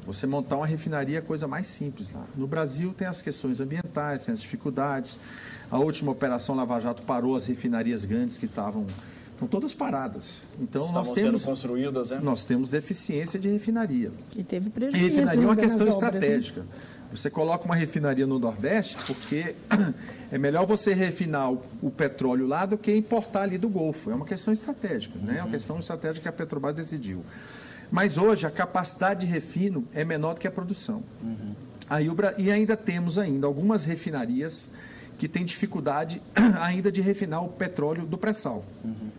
Você 0.07 0.27
montar 0.27 0.57
uma 0.57 0.67
refinaria 0.67 1.17
é 1.17 1.19
a 1.19 1.23
coisa 1.23 1.49
mais 1.49 1.67
simples 1.67 2.13
lá. 2.13 2.25
No 2.37 2.47
Brasil 2.47 2.95
tem 2.97 3.07
as 3.07 3.21
questões 3.21 3.61
ambientais, 3.61 4.25
tem 4.25 4.33
as 4.33 4.41
dificuldades. 4.41 5.19
A 5.71 5.79
última 5.79 6.13
operação 6.13 6.55
Lava 6.55 6.79
Jato 6.79 7.03
parou 7.03 7.35
as 7.35 7.47
refinarias 7.47 8.05
grandes 8.05 8.39
que 8.39 8.47
estavam 8.47 8.87
estão 9.37 9.47
todas 9.47 9.75
paradas. 9.75 10.47
Então 10.59 10.81
Estavam 10.81 11.05
nós 11.05 11.13
temos 11.13 11.43
sendo 11.43 11.51
construídas, 11.51 12.11
né? 12.11 12.21
Nós 12.23 12.45
temos 12.45 12.71
deficiência 12.71 13.39
de 13.39 13.49
refinaria. 13.49 14.11
E 14.37 14.43
teve 14.43 14.71
prejuízo. 14.71 15.05
E 15.05 15.09
refinaria 15.09 15.43
é 15.43 15.47
uma 15.47 15.57
questão 15.57 15.87
obras, 15.87 16.01
né? 16.01 16.07
estratégica. 16.07 16.61
Né? 16.63 16.67
Você 17.13 17.31
coloca 17.31 17.65
uma 17.65 17.75
refinaria 17.75 18.27
no 18.27 18.39
Nordeste, 18.39 18.97
porque 19.07 19.55
é 20.33 20.39
melhor 20.39 20.67
você 20.67 20.93
refinar 20.93 21.53
o, 21.53 21.63
o, 21.83 21.91
petróleo 21.91 22.47
lá 22.47 22.67
do 22.67 22.77
que 22.77 22.95
importar 22.95 23.43
ali 23.43 23.59
do 23.59 23.69
Golfo. 23.69 24.11
É 24.11 24.15
uma 24.15 24.25
questão 24.25 24.53
estratégica, 24.53 25.19
né? 25.19 25.35
é 25.35 25.37
uma 25.37 25.45
uhum. 25.45 25.51
questão 25.51 25.79
estratégica 25.79 26.23
que 26.23 26.29
a 26.29 26.33
Petrobras 26.33 26.75
decidiu. 26.75 27.23
Mas 27.91 28.19
hoje 28.19 28.47
a 28.47 28.51
capacidade 28.51 29.27
de 29.27 29.27
refino 29.27 29.87
é 29.95 30.05
menor 30.05 30.35
do 30.35 30.41
que 30.41 30.49
a 30.49 30.51
produção. 30.51 31.03
Uhum. 31.23 31.55
Aí 31.89 32.09
o, 32.09 32.17
e 32.37 32.51
ainda 32.51 32.77
temos 32.77 33.19
ainda 33.19 33.47
algumas 33.47 33.85
refinarias 33.85 34.71
que 35.19 35.29
têm 35.29 35.45
dificuldade 35.45 36.21
ainda 36.61 36.91
de 36.91 37.01
refinar 37.01 37.45
o 37.45 37.49
petróleo 37.49 38.05
do 38.05 38.19
pré-sal. 38.19 38.65
Uhum 38.85 39.11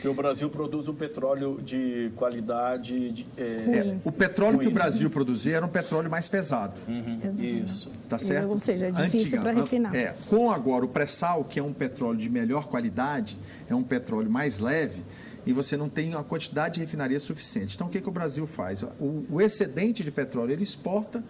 que 0.00 0.08
o 0.08 0.14
Brasil 0.14 0.48
produz 0.48 0.88
um 0.88 0.94
petróleo 0.94 1.60
de 1.62 2.10
qualidade. 2.16 3.12
De, 3.12 3.26
é, 3.36 3.42
é, 3.42 3.98
o 4.02 4.10
petróleo 4.10 4.56
ruim. 4.56 4.64
que 4.64 4.68
o 4.68 4.74
Brasil 4.74 5.10
produzia 5.10 5.56
era 5.56 5.66
um 5.66 5.68
petróleo 5.68 6.10
mais 6.10 6.28
pesado. 6.28 6.74
Uhum. 6.88 7.42
Isso. 7.42 7.90
Tá 8.08 8.18
certo? 8.18 8.48
Ou 8.48 8.58
seja, 8.58 8.86
é 8.86 8.90
difícil 8.90 9.40
para 9.40 9.52
refinar. 9.52 9.94
É, 9.94 10.14
com 10.28 10.50
agora 10.50 10.84
o 10.84 10.88
pré-sal, 10.88 11.44
que 11.44 11.60
é 11.60 11.62
um 11.62 11.72
petróleo 11.72 12.18
de 12.18 12.30
melhor 12.30 12.66
qualidade, 12.66 13.36
é 13.68 13.74
um 13.74 13.82
petróleo 13.82 14.30
mais 14.30 14.58
leve, 14.58 15.02
e 15.46 15.52
você 15.52 15.76
não 15.76 15.88
tem 15.88 16.14
uma 16.14 16.24
quantidade 16.24 16.74
de 16.74 16.80
refinaria 16.80 17.18
suficiente. 17.18 17.74
Então, 17.74 17.86
o 17.86 17.90
que, 17.90 18.00
que 18.00 18.08
o 18.08 18.12
Brasil 18.12 18.46
faz? 18.46 18.82
O, 18.82 19.24
o 19.30 19.40
excedente 19.40 20.04
de 20.04 20.10
petróleo 20.10 20.52
ele 20.52 20.62
exporta 20.62 21.22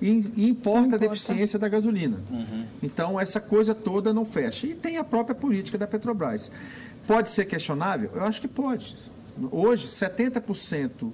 e, 0.00 0.32
e 0.36 0.48
importa, 0.48 0.80
importa, 0.80 0.96
a 0.96 0.98
deficiência 0.98 1.58
da 1.58 1.68
gasolina. 1.68 2.20
Uhum. 2.30 2.66
Então, 2.82 3.20
essa 3.20 3.40
coisa 3.40 3.74
toda 3.74 4.12
não 4.12 4.24
fecha. 4.24 4.66
E 4.66 4.74
tem 4.74 4.96
a 4.96 5.04
própria 5.04 5.34
política 5.34 5.78
da 5.78 5.86
Petrobras. 5.86 6.50
Pode 7.06 7.30
ser 7.30 7.44
questionável? 7.44 8.10
Eu 8.14 8.24
acho 8.24 8.40
que 8.40 8.48
pode. 8.48 8.96
Hoje, 9.50 9.86
70% 9.86 11.10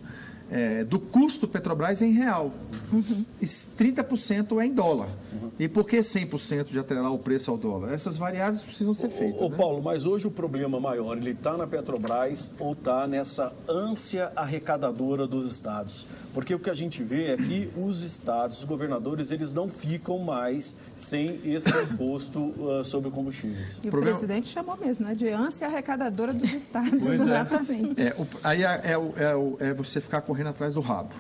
é, 0.51 0.85
do 0.85 0.99
custo 0.99 1.47
Petrobras 1.47 2.03
em 2.03 2.13
real. 2.13 2.53
Uhum. 2.93 3.25
E 3.41 3.45
30% 3.45 4.61
é 4.61 4.67
em 4.67 4.73
dólar. 4.73 5.09
Uhum. 5.33 5.51
E 5.59 5.69
por 5.69 5.85
que 5.85 5.99
100% 5.99 6.71
de 6.71 6.79
atrelar 6.79 7.13
o 7.13 7.19
preço 7.19 7.51
ao 7.51 7.59
dólar? 7.59 7.93
Essas 7.93 8.17
variáveis 8.17 8.63
precisam 8.63 8.95
ser 8.95 9.11
feitas. 9.11 9.41
Ô, 9.41 9.49
né? 9.49 9.57
Paulo, 9.57 9.83
mas 9.83 10.07
hoje 10.07 10.27
o 10.27 10.31
problema 10.31 10.81
maior, 10.81 11.17
ele 11.17 11.31
está 11.31 11.57
na 11.57 11.67
Petrobras 11.67 12.51
ou 12.59 12.73
está 12.73 13.07
nessa 13.07 13.53
ânsia 13.69 14.33
arrecadadora 14.35 15.27
dos 15.27 15.51
estados? 15.51 16.07
Porque 16.35 16.55
o 16.55 16.59
que 16.59 16.69
a 16.69 16.75
gente 16.75 17.03
vê 17.03 17.33
é 17.33 17.37
que 17.37 17.71
os 17.77 18.03
estados, 18.03 18.59
os 18.59 18.65
governadores, 18.65 19.31
eles 19.31 19.55
não 19.55 19.69
ficam 19.69 20.19
mais 20.19 20.77
sem 20.97 21.41
esse 21.45 21.71
imposto 21.71 22.39
uh, 22.39 22.85
sobre 22.85 23.11
combustíveis. 23.11 23.77
E 23.83 23.87
o, 23.87 23.89
o 23.89 23.91
problema... 23.91 24.17
presidente 24.17 24.49
chamou 24.49 24.77
mesmo, 24.77 25.07
né? 25.07 25.15
De 25.15 25.29
ânsia 25.29 25.67
arrecadadora 25.67 26.33
dos 26.33 26.53
estados. 26.53 26.91
Pois 26.91 27.21
é. 27.21 27.23
Exatamente. 27.23 28.03
É, 28.03 28.15
o, 28.19 28.27
aí 28.45 28.63
é, 28.63 28.67
é, 28.69 29.69
é, 29.69 29.75
você 29.75 30.01
ficar 30.01 30.21
correndo 30.21 30.49
atrás 30.49 30.75
do 30.75 30.81
rabo. 30.81 31.15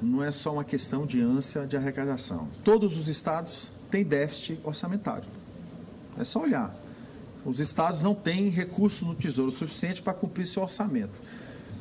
Não 0.00 0.22
é 0.22 0.30
só 0.30 0.52
uma 0.52 0.64
questão 0.64 1.06
de 1.06 1.20
ânsia 1.20 1.66
de 1.66 1.76
arrecadação. 1.76 2.48
Todos 2.62 2.96
os 2.96 3.08
estados 3.08 3.70
têm 3.90 4.04
déficit 4.04 4.58
orçamentário. 4.64 5.28
É 6.18 6.24
só 6.24 6.42
olhar. 6.42 6.74
Os 7.44 7.58
estados 7.58 8.02
não 8.02 8.14
têm 8.14 8.48
recurso 8.48 9.04
no 9.04 9.14
tesouro 9.14 9.50
suficiente 9.50 10.02
para 10.02 10.12
cumprir 10.12 10.46
seu 10.46 10.62
orçamento. 10.62 11.18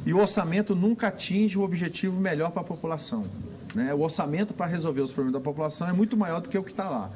E 0.05 0.13
o 0.13 0.19
orçamento 0.19 0.75
nunca 0.75 1.07
atinge 1.07 1.57
o 1.57 1.61
objetivo 1.61 2.19
melhor 2.19 2.51
para 2.51 2.61
a 2.61 2.65
população. 2.65 3.25
Né? 3.75 3.93
O 3.93 4.01
orçamento 4.01 4.53
para 4.53 4.65
resolver 4.65 5.01
os 5.01 5.13
problemas 5.13 5.41
da 5.41 5.43
população 5.43 5.87
é 5.87 5.93
muito 5.93 6.17
maior 6.17 6.41
do 6.41 6.49
que 6.49 6.57
o 6.57 6.63
que 6.63 6.71
está 6.71 6.89
lá. 6.89 7.09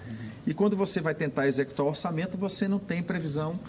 E 0.46 0.54
quando 0.54 0.76
você 0.78 1.02
vai 1.02 1.16
tentar 1.16 1.48
executar 1.48 1.86
o 1.86 1.90
orçamento, 1.90 2.38
você 2.38 2.68
não 2.68 2.78
tem 2.78 3.02
previsão 3.02 3.60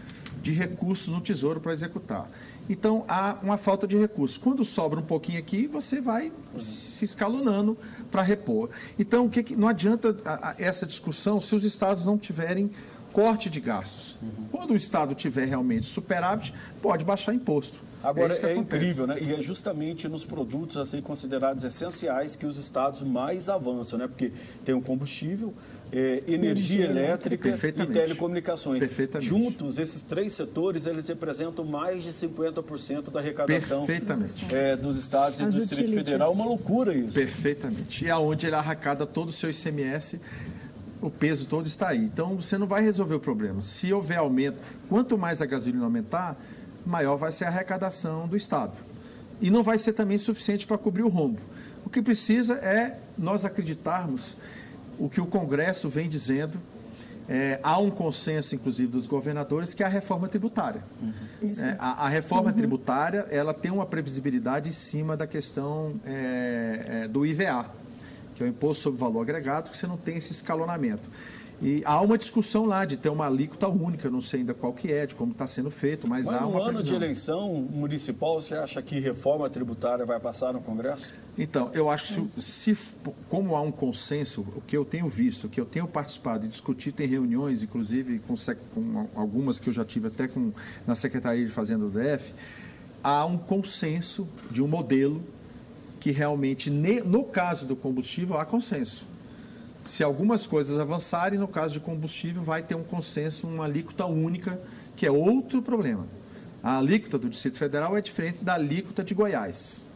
de 0.42 0.52
recursos 0.52 1.08
no 1.08 1.20
tesouro 1.20 1.60
para 1.60 1.72
executar. 1.72 2.28
Então 2.68 3.04
há 3.08 3.36
uma 3.42 3.56
falta 3.56 3.86
de 3.86 3.96
recursos. 3.96 4.36
Quando 4.36 4.64
sobra 4.64 5.00
um 5.00 5.02
pouquinho 5.02 5.38
aqui, 5.38 5.66
você 5.66 6.00
vai 6.00 6.30
se 6.58 7.04
escalonando 7.04 7.76
para 8.10 8.22
repor. 8.22 8.68
Então 8.98 9.26
o 9.26 9.30
que, 9.30 9.42
que 9.42 9.56
não 9.56 9.66
adianta 9.66 10.16
essa 10.58 10.86
discussão 10.86 11.40
se 11.40 11.54
os 11.56 11.64
estados 11.64 12.04
não 12.04 12.18
tiverem 12.18 12.70
corte 13.16 13.48
de 13.48 13.60
gastos. 13.60 14.18
Uhum. 14.20 14.44
Quando 14.52 14.72
o 14.72 14.76
estado 14.76 15.14
tiver 15.14 15.46
realmente 15.46 15.86
superávit, 15.86 16.52
pode 16.82 17.02
baixar 17.02 17.32
imposto. 17.32 17.78
Agora, 18.02 18.34
é, 18.34 18.52
é 18.52 18.56
incrível, 18.56 19.06
né? 19.06 19.16
E 19.18 19.32
é 19.32 19.40
justamente 19.40 20.06
nos 20.06 20.22
produtos 20.22 20.76
assim 20.76 21.00
considerados 21.00 21.64
essenciais 21.64 22.36
que 22.36 22.44
os 22.44 22.58
estados 22.58 23.00
mais 23.00 23.48
avançam, 23.48 23.98
né? 23.98 24.06
Porque 24.06 24.30
tem 24.66 24.74
o 24.74 24.82
combustível, 24.82 25.54
é, 25.90 26.24
energia 26.28 26.84
elétrica 26.84 27.48
e 27.48 27.86
telecomunicações. 27.86 28.84
Juntos, 29.18 29.78
esses 29.78 30.02
três 30.02 30.34
setores, 30.34 30.86
eles 30.86 31.08
representam 31.08 31.64
mais 31.64 32.02
de 32.02 32.10
50% 32.10 33.10
da 33.10 33.20
arrecadação 33.20 33.86
é, 34.52 34.76
dos 34.76 34.98
estados 34.98 35.40
As 35.40 35.46
e 35.46 35.50
do 35.56 35.58
Distrito 35.58 35.94
Federal. 35.94 36.32
Uma 36.34 36.44
loucura 36.44 36.94
isso. 36.94 37.18
Perfeitamente. 37.18 38.04
E 38.04 38.10
aonde 38.10 38.46
ele 38.46 38.56
arrecada 38.56 39.06
todo 39.06 39.30
o 39.30 39.32
seu 39.32 39.48
ICMS 39.48 40.20
o 41.00 41.10
peso 41.10 41.46
todo 41.46 41.66
está 41.66 41.88
aí. 41.88 42.04
Então, 42.04 42.36
você 42.36 42.56
não 42.56 42.66
vai 42.66 42.82
resolver 42.82 43.14
o 43.14 43.20
problema. 43.20 43.60
Se 43.60 43.92
houver 43.92 44.18
aumento, 44.18 44.58
quanto 44.88 45.18
mais 45.18 45.42
a 45.42 45.46
gasolina 45.46 45.84
aumentar, 45.84 46.36
maior 46.84 47.16
vai 47.16 47.32
ser 47.32 47.44
a 47.44 47.48
arrecadação 47.48 48.26
do 48.26 48.36
Estado. 48.36 48.72
E 49.40 49.50
não 49.50 49.62
vai 49.62 49.78
ser 49.78 49.92
também 49.92 50.16
suficiente 50.16 50.66
para 50.66 50.78
cobrir 50.78 51.02
o 51.02 51.08
rombo. 51.08 51.40
O 51.84 51.90
que 51.90 52.00
precisa 52.00 52.54
é 52.54 52.98
nós 53.18 53.44
acreditarmos 53.44 54.36
o 54.98 55.08
que 55.08 55.20
o 55.20 55.26
Congresso 55.26 55.88
vem 55.88 56.08
dizendo. 56.08 56.58
É, 57.28 57.58
há 57.62 57.76
um 57.78 57.90
consenso, 57.90 58.54
inclusive, 58.54 58.90
dos 58.90 59.04
governadores, 59.06 59.74
que 59.74 59.82
é 59.82 59.86
a 59.86 59.88
reforma 59.88 60.28
tributária. 60.28 60.82
Uhum. 61.02 61.50
É, 61.60 61.76
a, 61.78 62.04
a, 62.04 62.08
reforma 62.08 62.50
uhum. 62.50 62.56
tributária 62.56 63.26
ela 63.30 63.52
tem 63.52 63.70
uma 63.70 63.84
previsibilidade 63.84 64.68
em 64.68 64.72
cima 64.72 65.16
da 65.16 65.26
questão 65.26 65.94
é, 66.04 67.02
é 67.04 67.08
do 67.08 67.26
IVA, 67.26 67.66
que 68.36 68.42
é 68.42 68.46
o 68.46 68.48
Imposto 68.48 68.84
sobre 68.84 69.00
Valor 69.00 69.22
Agregado, 69.22 69.70
que 69.70 69.76
você 69.76 69.86
não 69.86 69.96
tem 69.96 70.18
esse 70.18 70.30
escalonamento. 70.30 71.10
E 71.60 71.82
há 71.86 71.98
uma 72.02 72.18
discussão 72.18 72.66
lá 72.66 72.84
de 72.84 72.98
ter 72.98 73.08
uma 73.08 73.26
alíquota 73.26 73.66
única, 73.66 74.10
não 74.10 74.20
sei 74.20 74.40
ainda 74.40 74.52
qual 74.52 74.74
que 74.74 74.92
é, 74.92 75.06
de 75.06 75.14
como 75.14 75.32
está 75.32 75.46
sendo 75.46 75.70
feito, 75.70 76.06
mas, 76.06 76.26
mas 76.26 76.34
há 76.34 76.46
uma 76.46 76.58
no 76.58 76.64
ano 76.66 76.82
de 76.82 76.94
eleição 76.94 77.50
municipal, 77.54 78.40
você 78.40 78.54
acha 78.54 78.82
que 78.82 79.00
reforma 79.00 79.48
tributária 79.48 80.04
vai 80.04 80.20
passar 80.20 80.52
no 80.52 80.60
Congresso? 80.60 81.14
Então, 81.38 81.70
eu 81.72 81.88
acho 81.88 82.24
que 82.24 82.40
se, 82.42 82.76
como 83.30 83.56
há 83.56 83.62
um 83.62 83.72
consenso, 83.72 84.46
o 84.54 84.60
que 84.60 84.76
eu 84.76 84.84
tenho 84.84 85.08
visto, 85.08 85.44
o 85.44 85.48
que 85.48 85.58
eu 85.58 85.64
tenho 85.64 85.88
participado 85.88 86.44
e 86.44 86.48
discutido 86.48 87.02
em 87.02 87.06
reuniões, 87.06 87.62
inclusive 87.62 88.18
com, 88.18 88.34
com 88.74 89.08
algumas 89.14 89.58
que 89.58 89.70
eu 89.70 89.74
já 89.74 89.84
tive 89.84 90.08
até 90.08 90.28
com, 90.28 90.52
na 90.86 90.94
Secretaria 90.94 91.44
de 91.44 91.50
Fazenda 91.50 91.86
do 91.86 91.90
DF, 91.90 92.34
há 93.02 93.24
um 93.24 93.38
consenso 93.38 94.28
de 94.50 94.62
um 94.62 94.68
modelo 94.68 95.22
que 96.06 96.12
realmente, 96.12 96.70
no 96.70 97.24
caso 97.24 97.66
do 97.66 97.74
combustível, 97.74 98.38
há 98.38 98.44
consenso 98.44 99.04
se 99.84 100.04
algumas 100.04 100.46
coisas 100.46 100.78
avançarem, 100.78 101.38
no 101.38 101.48
caso 101.48 101.74
de 101.74 101.80
combustível, 101.80 102.42
vai 102.42 102.62
ter 102.62 102.74
um 102.74 102.82
consenso, 102.82 103.46
uma 103.46 103.64
alíquota 103.64 104.04
única, 104.06 104.60
que 104.96 105.06
é 105.06 105.10
outro 105.10 105.62
problema. 105.62 106.04
A 106.62 106.78
alíquota 106.78 107.16
do 107.18 107.28
Distrito 107.28 107.58
Federal 107.58 107.96
é 107.96 108.00
diferente 108.00 108.38
da 108.42 108.54
alíquota 108.54 109.04
de 109.04 109.14
Goiás. 109.14 109.86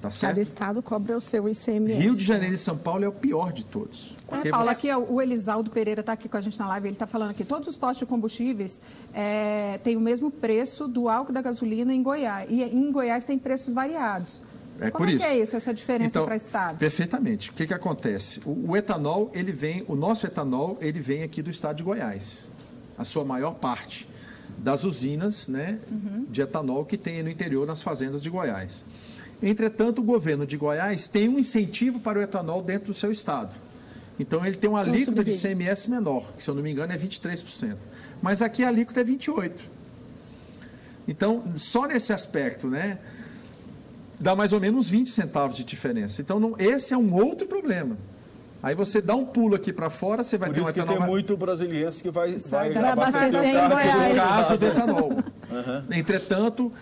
Tá 0.00 0.10
certo? 0.10 0.30
Cada 0.30 0.40
estado 0.40 0.82
cobra 0.82 1.16
o 1.16 1.20
seu 1.20 1.48
ICMS. 1.48 2.00
Rio 2.00 2.14
de 2.14 2.24
Janeiro 2.24 2.54
e 2.54 2.58
São 2.58 2.76
Paulo 2.76 3.04
é 3.04 3.08
o 3.08 3.12
pior 3.12 3.52
de 3.52 3.64
todos. 3.64 4.14
É, 4.28 4.50
Paulo, 4.50 4.66
você... 4.66 4.90
aqui 4.90 4.94
o 4.94 5.20
Elisaldo 5.20 5.70
Pereira 5.70 6.00
está 6.00 6.12
aqui 6.12 6.28
com 6.28 6.36
a 6.36 6.40
gente 6.40 6.58
na 6.58 6.68
live, 6.68 6.88
ele 6.88 6.94
está 6.94 7.06
falando 7.06 7.30
aqui, 7.30 7.44
todos 7.44 7.68
os 7.68 7.76
postos 7.76 7.98
de 7.98 8.06
combustíveis 8.06 8.80
é, 9.14 9.78
têm 9.82 9.96
o 9.96 10.00
mesmo 10.00 10.30
preço 10.30 10.86
do 10.86 11.08
álcool 11.08 11.32
da 11.32 11.42
gasolina 11.42 11.92
em 11.92 12.02
Goiás. 12.02 12.48
E 12.50 12.62
em 12.62 12.90
Goiás 12.90 13.24
tem 13.24 13.38
preços 13.38 13.74
variados. 13.74 14.40
É 14.80 14.90
Como 14.90 15.04
por 15.04 15.08
é 15.08 15.14
isso. 15.14 15.24
que 15.24 15.30
é 15.30 15.38
isso, 15.38 15.56
essa 15.56 15.72
diferença 15.72 16.10
então, 16.10 16.24
para 16.24 16.36
estado? 16.36 16.78
Perfeitamente. 16.78 17.50
O 17.50 17.52
que, 17.52 17.66
que 17.66 17.74
acontece? 17.74 18.40
O, 18.44 18.70
o, 18.70 18.76
etanol, 18.76 19.30
ele 19.34 19.52
vem, 19.52 19.84
o 19.86 19.94
nosso 19.94 20.26
etanol, 20.26 20.76
ele 20.80 21.00
vem 21.00 21.22
aqui 21.22 21.42
do 21.42 21.50
estado 21.50 21.76
de 21.76 21.82
Goiás. 21.82 22.46
A 22.98 23.04
sua 23.04 23.24
maior 23.24 23.54
parte 23.54 24.08
das 24.58 24.84
usinas 24.84 25.48
né, 25.48 25.78
uhum. 25.90 26.26
de 26.28 26.42
etanol 26.42 26.84
que 26.84 26.96
tem 26.96 27.22
no 27.22 27.30
interior, 27.30 27.66
nas 27.66 27.82
fazendas 27.82 28.22
de 28.22 28.30
Goiás. 28.30 28.84
Entretanto, 29.42 30.00
o 30.00 30.04
governo 30.04 30.46
de 30.46 30.56
Goiás 30.56 31.08
tem 31.08 31.28
um 31.28 31.38
incentivo 31.38 31.98
para 32.00 32.18
o 32.18 32.22
etanol 32.22 32.62
dentro 32.62 32.88
do 32.88 32.94
seu 32.94 33.10
estado. 33.10 33.52
Então, 34.18 34.44
ele 34.46 34.56
tem 34.56 34.70
uma 34.70 34.80
alíquota 34.80 35.24
de 35.24 35.32
CMS 35.32 35.88
menor, 35.88 36.32
que, 36.36 36.42
se 36.44 36.48
eu 36.48 36.54
não 36.54 36.62
me 36.62 36.70
engano, 36.70 36.92
é 36.92 36.98
23%. 36.98 37.76
Mas 38.20 38.40
aqui 38.40 38.62
a 38.62 38.68
alíquota 38.68 39.00
é 39.00 39.04
28%. 39.04 39.52
Então, 41.08 41.42
só 41.56 41.86
nesse 41.86 42.12
aspecto, 42.12 42.68
né? 42.68 42.98
Dá 44.22 44.36
mais 44.36 44.52
ou 44.52 44.60
menos 44.60 44.88
20 44.88 45.08
centavos 45.08 45.56
de 45.56 45.64
diferença. 45.64 46.20
Então, 46.20 46.38
não, 46.38 46.54
esse 46.58 46.94
é 46.94 46.96
um 46.96 47.14
outro 47.14 47.46
problema. 47.46 47.96
Aí 48.62 48.74
você 48.76 49.02
dá 49.02 49.16
um 49.16 49.26
pulo 49.26 49.56
aqui 49.56 49.72
para 49.72 49.90
fora, 49.90 50.22
você 50.22 50.38
vai 50.38 50.48
Por 50.48 50.54
ter 50.54 50.60
um 50.60 50.64
isso 50.64 50.72
que 50.72 50.82
tem 50.82 51.00
muito 51.00 51.36
brasileiro 51.36 51.90
que 51.90 52.10
vai, 52.10 52.36
vai, 52.36 52.70
vai 52.70 52.90
abastecer 52.92 53.44
em 53.44 53.68
Goiás. 53.68 54.08
No 54.08 54.22
caso 54.22 54.58
do 54.58 54.66
etanol. 54.66 55.12
Uhum. 55.52 55.82
Entretanto, 55.90 56.72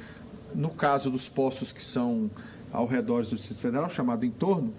no 0.55 0.70
caso 0.70 1.11
dos 1.11 1.29
postos 1.29 1.72
que 1.72 1.83
são 1.83 2.31
ao 2.72 2.87
redor 2.87 3.24
do 3.24 3.35
Distrito 3.35 3.59
Federal, 3.59 3.90
chamado 3.90 4.24
entorno, 4.24 4.72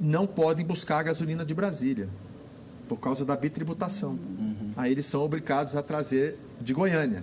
não 0.00 0.26
podem 0.26 0.66
buscar 0.66 0.98
a 0.98 1.02
gasolina 1.04 1.44
de 1.44 1.54
Brasília, 1.54 2.08
por 2.88 2.98
causa 2.98 3.24
da 3.24 3.36
bitributação. 3.36 4.10
Uhum. 4.10 4.70
Aí 4.76 4.90
eles 4.90 5.06
são 5.06 5.22
obrigados 5.22 5.76
a 5.76 5.82
trazer 5.84 6.36
de 6.60 6.74
Goiânia. 6.74 7.22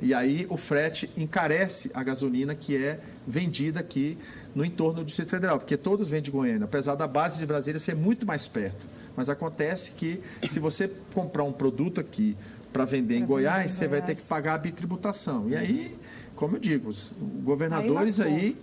E 0.00 0.14
aí 0.14 0.46
o 0.48 0.56
frete 0.56 1.10
encarece 1.16 1.90
a 1.92 2.02
gasolina 2.02 2.54
que 2.54 2.76
é 2.76 3.00
vendida 3.26 3.80
aqui 3.80 4.16
no 4.54 4.64
entorno 4.64 5.00
do 5.00 5.04
Distrito 5.04 5.30
Federal, 5.30 5.58
porque 5.58 5.76
todos 5.76 6.08
vêm 6.08 6.22
de 6.22 6.30
Goiânia, 6.30 6.64
apesar 6.64 6.94
da 6.94 7.06
base 7.06 7.38
de 7.38 7.46
Brasília 7.46 7.78
ser 7.78 7.94
muito 7.94 8.26
mais 8.26 8.48
perto. 8.48 8.86
Mas 9.16 9.28
acontece 9.28 9.92
que 9.92 10.20
se 10.48 10.58
você 10.58 10.90
comprar 11.12 11.44
um 11.44 11.52
produto 11.52 12.00
aqui 12.00 12.36
para 12.72 12.84
vender 12.84 13.16
em 13.16 13.26
Goiás, 13.26 13.72
você 13.72 13.86
vai 13.86 14.00
ter 14.00 14.14
que 14.14 14.22
pagar 14.22 14.54
a 14.54 14.58
bitributação. 14.58 15.48
E 15.48 15.56
aí, 15.56 15.96
como 16.34 16.56
eu 16.56 16.60
digo, 16.60 16.88
os 16.88 17.10
governadores 17.44 18.20
aí, 18.20 18.32
aí 18.32 18.56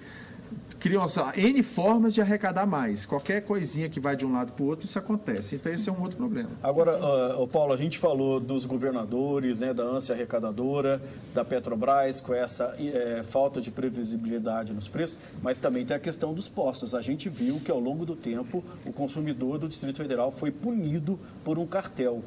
criam 0.79 1.05
N 1.35 1.63
formas 1.63 2.13
de 2.13 2.21
arrecadar 2.21 2.65
mais. 2.65 3.05
Qualquer 3.05 3.41
coisinha 3.41 3.89
que 3.89 3.99
vai 3.99 4.15
de 4.15 4.25
um 4.25 4.33
lado 4.33 4.53
para 4.53 4.63
o 4.63 4.67
outro, 4.67 4.85
isso 4.85 4.97
acontece. 4.97 5.55
Então, 5.55 5.71
esse 5.71 5.89
é 5.89 5.91
um 5.91 6.01
outro 6.01 6.17
problema. 6.17 6.49
Agora, 6.61 6.97
uh, 7.37 7.47
Paulo, 7.47 7.73
a 7.73 7.77
gente 7.77 7.97
falou 7.97 8.39
dos 8.39 8.65
governadores, 8.65 9.59
né, 9.59 9.73
da 9.73 9.83
ânsia 9.83 10.13
arrecadadora, 10.13 11.01
da 11.33 11.43
Petrobras, 11.43 12.21
com 12.21 12.33
essa 12.33 12.75
é, 12.79 13.23
falta 13.23 13.59
de 13.59 13.71
previsibilidade 13.71 14.73
nos 14.73 14.87
preços, 14.87 15.19
mas 15.41 15.59
também 15.59 15.85
tem 15.85 15.95
a 15.95 15.99
questão 15.99 16.33
dos 16.33 16.47
postos. 16.47 16.93
A 16.93 17.01
gente 17.01 17.29
viu 17.29 17.59
que, 17.59 17.71
ao 17.71 17.79
longo 17.79 18.05
do 18.05 18.15
tempo, 18.15 18.63
o 18.85 18.93
consumidor 18.93 19.57
do 19.57 19.67
Distrito 19.67 19.97
Federal 19.97 20.31
foi 20.31 20.51
punido 20.51 21.19
por 21.43 21.57
um 21.57 21.65
cartel, 21.65 22.23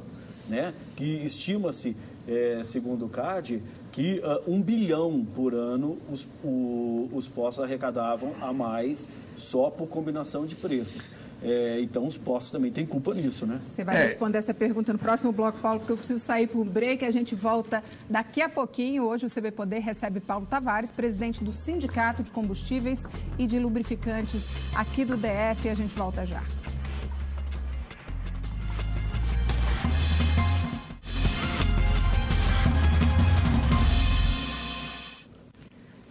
né, 0.48 0.74
que 0.96 1.04
estima-se, 1.04 1.96
é, 2.26 2.62
segundo 2.64 3.06
o 3.06 3.08
CAD, 3.08 3.62
que 3.92 4.20
uh, 4.20 4.50
um 4.50 4.60
bilhão 4.60 5.26
por 5.34 5.54
ano 5.54 5.98
os, 6.10 6.26
o, 6.44 7.08
os 7.12 7.26
postos 7.26 7.64
arrecadavam 7.64 8.34
a 8.40 8.52
mais 8.52 9.08
só 9.36 9.70
por 9.70 9.86
combinação 9.88 10.46
de 10.46 10.54
preços. 10.54 11.10
É, 11.42 11.80
então, 11.80 12.06
os 12.06 12.18
postos 12.18 12.52
também 12.52 12.70
têm 12.70 12.84
culpa 12.84 13.14
nisso, 13.14 13.46
né? 13.46 13.60
Você 13.64 13.82
vai 13.82 13.96
é. 13.96 14.02
responder 14.02 14.38
essa 14.38 14.52
pergunta 14.52 14.92
no 14.92 14.98
próximo 14.98 15.32
bloco, 15.32 15.58
Paulo, 15.58 15.80
porque 15.80 15.92
eu 15.92 15.96
preciso 15.96 16.20
sair 16.20 16.46
para 16.46 16.60
um 16.60 16.64
break. 16.64 17.04
A 17.04 17.10
gente 17.10 17.34
volta 17.34 17.82
daqui 18.08 18.42
a 18.42 18.48
pouquinho. 18.48 19.04
Hoje 19.04 19.24
o 19.24 19.30
CB 19.30 19.50
Poder 19.52 19.78
recebe 19.78 20.20
Paulo 20.20 20.46
Tavares, 20.46 20.92
presidente 20.92 21.42
do 21.42 21.52
Sindicato 21.52 22.22
de 22.22 22.30
Combustíveis 22.30 23.06
e 23.38 23.46
de 23.46 23.58
Lubrificantes 23.58 24.50
aqui 24.74 25.04
do 25.04 25.16
DF. 25.16 25.68
A 25.70 25.74
gente 25.74 25.94
volta 25.94 26.26
já. 26.26 26.42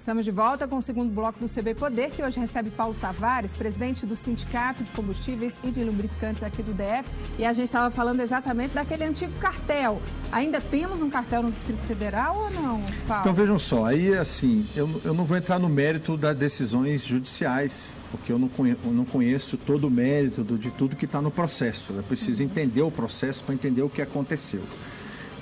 Estamos 0.09 0.25
de 0.25 0.31
volta 0.31 0.67
com 0.67 0.77
o 0.77 0.81
segundo 0.81 1.13
bloco 1.13 1.37
do 1.37 1.45
CB 1.45 1.75
Poder, 1.75 2.09
que 2.09 2.23
hoje 2.23 2.39
recebe 2.39 2.71
Paulo 2.71 2.95
Tavares, 2.99 3.55
presidente 3.55 4.07
do 4.07 4.15
Sindicato 4.15 4.83
de 4.83 4.91
Combustíveis 4.91 5.59
e 5.63 5.69
de 5.69 5.83
Lubrificantes 5.83 6.41
aqui 6.41 6.63
do 6.63 6.73
DF. 6.73 7.07
E 7.37 7.45
a 7.45 7.53
gente 7.53 7.65
estava 7.65 7.91
falando 7.91 8.19
exatamente 8.19 8.73
daquele 8.73 9.03
antigo 9.03 9.31
cartel. 9.39 10.01
Ainda 10.31 10.59
temos 10.59 11.03
um 11.03 11.11
cartel 11.11 11.43
no 11.43 11.51
Distrito 11.51 11.85
Federal 11.85 12.35
ou 12.35 12.49
não, 12.49 12.83
Paulo? 13.07 13.21
Então 13.21 13.33
vejam 13.35 13.59
só, 13.59 13.85
aí 13.85 14.17
assim, 14.17 14.65
eu, 14.75 14.89
eu 15.05 15.13
não 15.13 15.25
vou 15.25 15.37
entrar 15.37 15.59
no 15.59 15.69
mérito 15.69 16.17
das 16.17 16.35
decisões 16.35 17.05
judiciais, 17.05 17.95
porque 18.09 18.31
eu 18.31 18.39
não 18.39 18.47
conheço, 18.47 18.79
eu 18.83 18.91
não 18.91 19.05
conheço 19.05 19.57
todo 19.57 19.85
o 19.85 19.91
mérito 19.91 20.43
do, 20.43 20.57
de 20.57 20.71
tudo 20.71 20.95
que 20.95 21.05
está 21.05 21.21
no 21.21 21.29
processo. 21.29 21.93
Eu 21.93 22.01
preciso 22.01 22.41
uhum. 22.41 22.49
entender 22.49 22.81
o 22.81 22.89
processo 22.89 23.43
para 23.43 23.53
entender 23.53 23.83
o 23.83 23.89
que 23.89 24.01
aconteceu. 24.01 24.63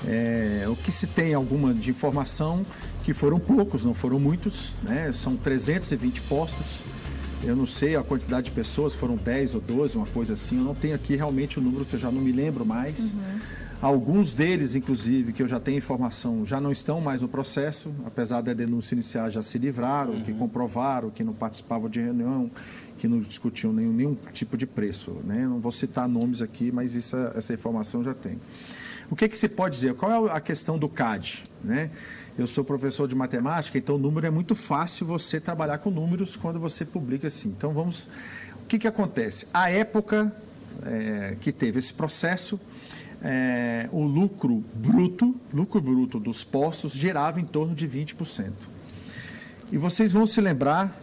É, 0.07 0.65
o 0.67 0.75
que 0.75 0.91
se 0.91 1.05
tem 1.05 1.33
alguma 1.33 1.73
de 1.73 1.89
informação 1.89 2.65
que 3.03 3.13
foram 3.13 3.39
poucos, 3.39 3.83
não 3.83 3.93
foram 3.93 4.19
muitos, 4.19 4.73
né? 4.83 5.11
são 5.11 5.35
320 5.35 6.21
postos. 6.21 6.81
Eu 7.43 7.55
não 7.55 7.67
sei 7.67 7.95
a 7.95 8.03
quantidade 8.03 8.45
de 8.45 8.51
pessoas, 8.51 8.95
foram 8.95 9.15
10 9.15 9.55
ou 9.55 9.61
12, 9.61 9.97
uma 9.97 10.07
coisa 10.07 10.33
assim. 10.33 10.57
Eu 10.57 10.63
não 10.63 10.73
tenho 10.73 10.95
aqui 10.95 11.15
realmente 11.15 11.59
o 11.59 11.61
número 11.61 11.85
que 11.85 11.93
eu 11.93 11.99
já 11.99 12.09
não 12.09 12.21
me 12.21 12.31
lembro 12.31 12.65
mais. 12.65 13.13
Uhum. 13.13 13.39
Alguns 13.79 14.33
deles, 14.33 14.73
inclusive, 14.73 15.31
que 15.31 15.43
eu 15.43 15.47
já 15.47 15.59
tenho 15.59 15.77
informação, 15.77 16.43
já 16.43 16.59
não 16.59 16.71
estão 16.71 16.99
mais 16.99 17.21
no 17.21 17.27
processo, 17.27 17.93
apesar 18.05 18.41
da 18.41 18.51
denúncia 18.51 18.95
inicial 18.95 19.29
já 19.29 19.43
se 19.43 19.59
livraram, 19.59 20.13
uhum. 20.13 20.23
que 20.23 20.33
comprovaram, 20.33 21.11
que 21.11 21.23
não 21.23 21.33
participavam 21.33 21.87
de 21.87 22.01
reunião, 22.01 22.49
que 22.97 23.07
não 23.07 23.19
discutiam 23.19 23.71
nenhum, 23.71 23.93
nenhum 23.93 24.17
tipo 24.33 24.57
de 24.57 24.65
preço. 24.65 25.11
Né? 25.23 25.45
Não 25.45 25.59
vou 25.59 25.71
citar 25.71 26.09
nomes 26.09 26.41
aqui, 26.41 26.71
mas 26.71 26.95
isso, 26.95 27.15
essa 27.35 27.53
informação 27.53 28.03
já 28.03 28.15
tem. 28.15 28.39
O 29.09 29.15
que, 29.15 29.27
que 29.29 29.37
se 29.37 29.47
pode 29.47 29.75
dizer? 29.75 29.93
Qual 29.93 30.27
é 30.27 30.31
a 30.31 30.39
questão 30.39 30.77
do 30.77 30.89
CAD? 30.89 31.43
Né? 31.63 31.89
Eu 32.37 32.45
sou 32.45 32.63
professor 32.63 33.07
de 33.07 33.15
matemática, 33.15 33.77
então 33.77 33.95
o 33.95 33.97
número 33.97 34.27
é 34.27 34.29
muito 34.29 34.53
fácil 34.53 35.07
você 35.07 35.39
trabalhar 35.39 35.77
com 35.79 35.89
números 35.89 36.35
quando 36.35 36.59
você 36.59 36.83
publica 36.85 37.27
assim. 37.27 37.49
Então 37.49 37.71
vamos. 37.71 38.09
O 38.63 38.67
que, 38.67 38.77
que 38.77 38.87
acontece? 38.87 39.47
A 39.53 39.69
época 39.69 40.35
é, 40.85 41.35
que 41.39 41.51
teve 41.51 41.79
esse 41.79 41.93
processo, 41.93 42.59
é, 43.23 43.87
o 43.91 44.03
lucro 44.03 44.63
bruto, 44.73 45.35
lucro 45.53 45.81
bruto 45.81 46.19
dos 46.19 46.43
postos 46.43 46.91
girava 46.91 47.39
em 47.39 47.45
torno 47.45 47.73
de 47.73 47.87
20%. 47.87 48.51
E 49.71 49.77
vocês 49.77 50.11
vão 50.11 50.25
se 50.25 50.39
lembrar, 50.39 50.95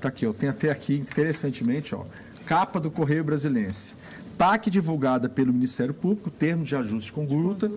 tá 0.00 0.08
aqui, 0.08 0.24
eu 0.24 0.32
tenho 0.32 0.52
até 0.52 0.70
aqui 0.70 0.94
interessantemente, 0.94 1.94
ó, 1.94 2.04
capa 2.46 2.80
do 2.80 2.90
Correio 2.90 3.22
Brasilense. 3.22 3.94
TAC 4.38 4.70
divulgada 4.70 5.28
pelo 5.28 5.52
Ministério 5.52 5.92
Público, 5.92 6.30
termo 6.30 6.62
de 6.62 6.76
ajuste 6.76 7.12
com 7.12 7.26
conduta, 7.26 7.70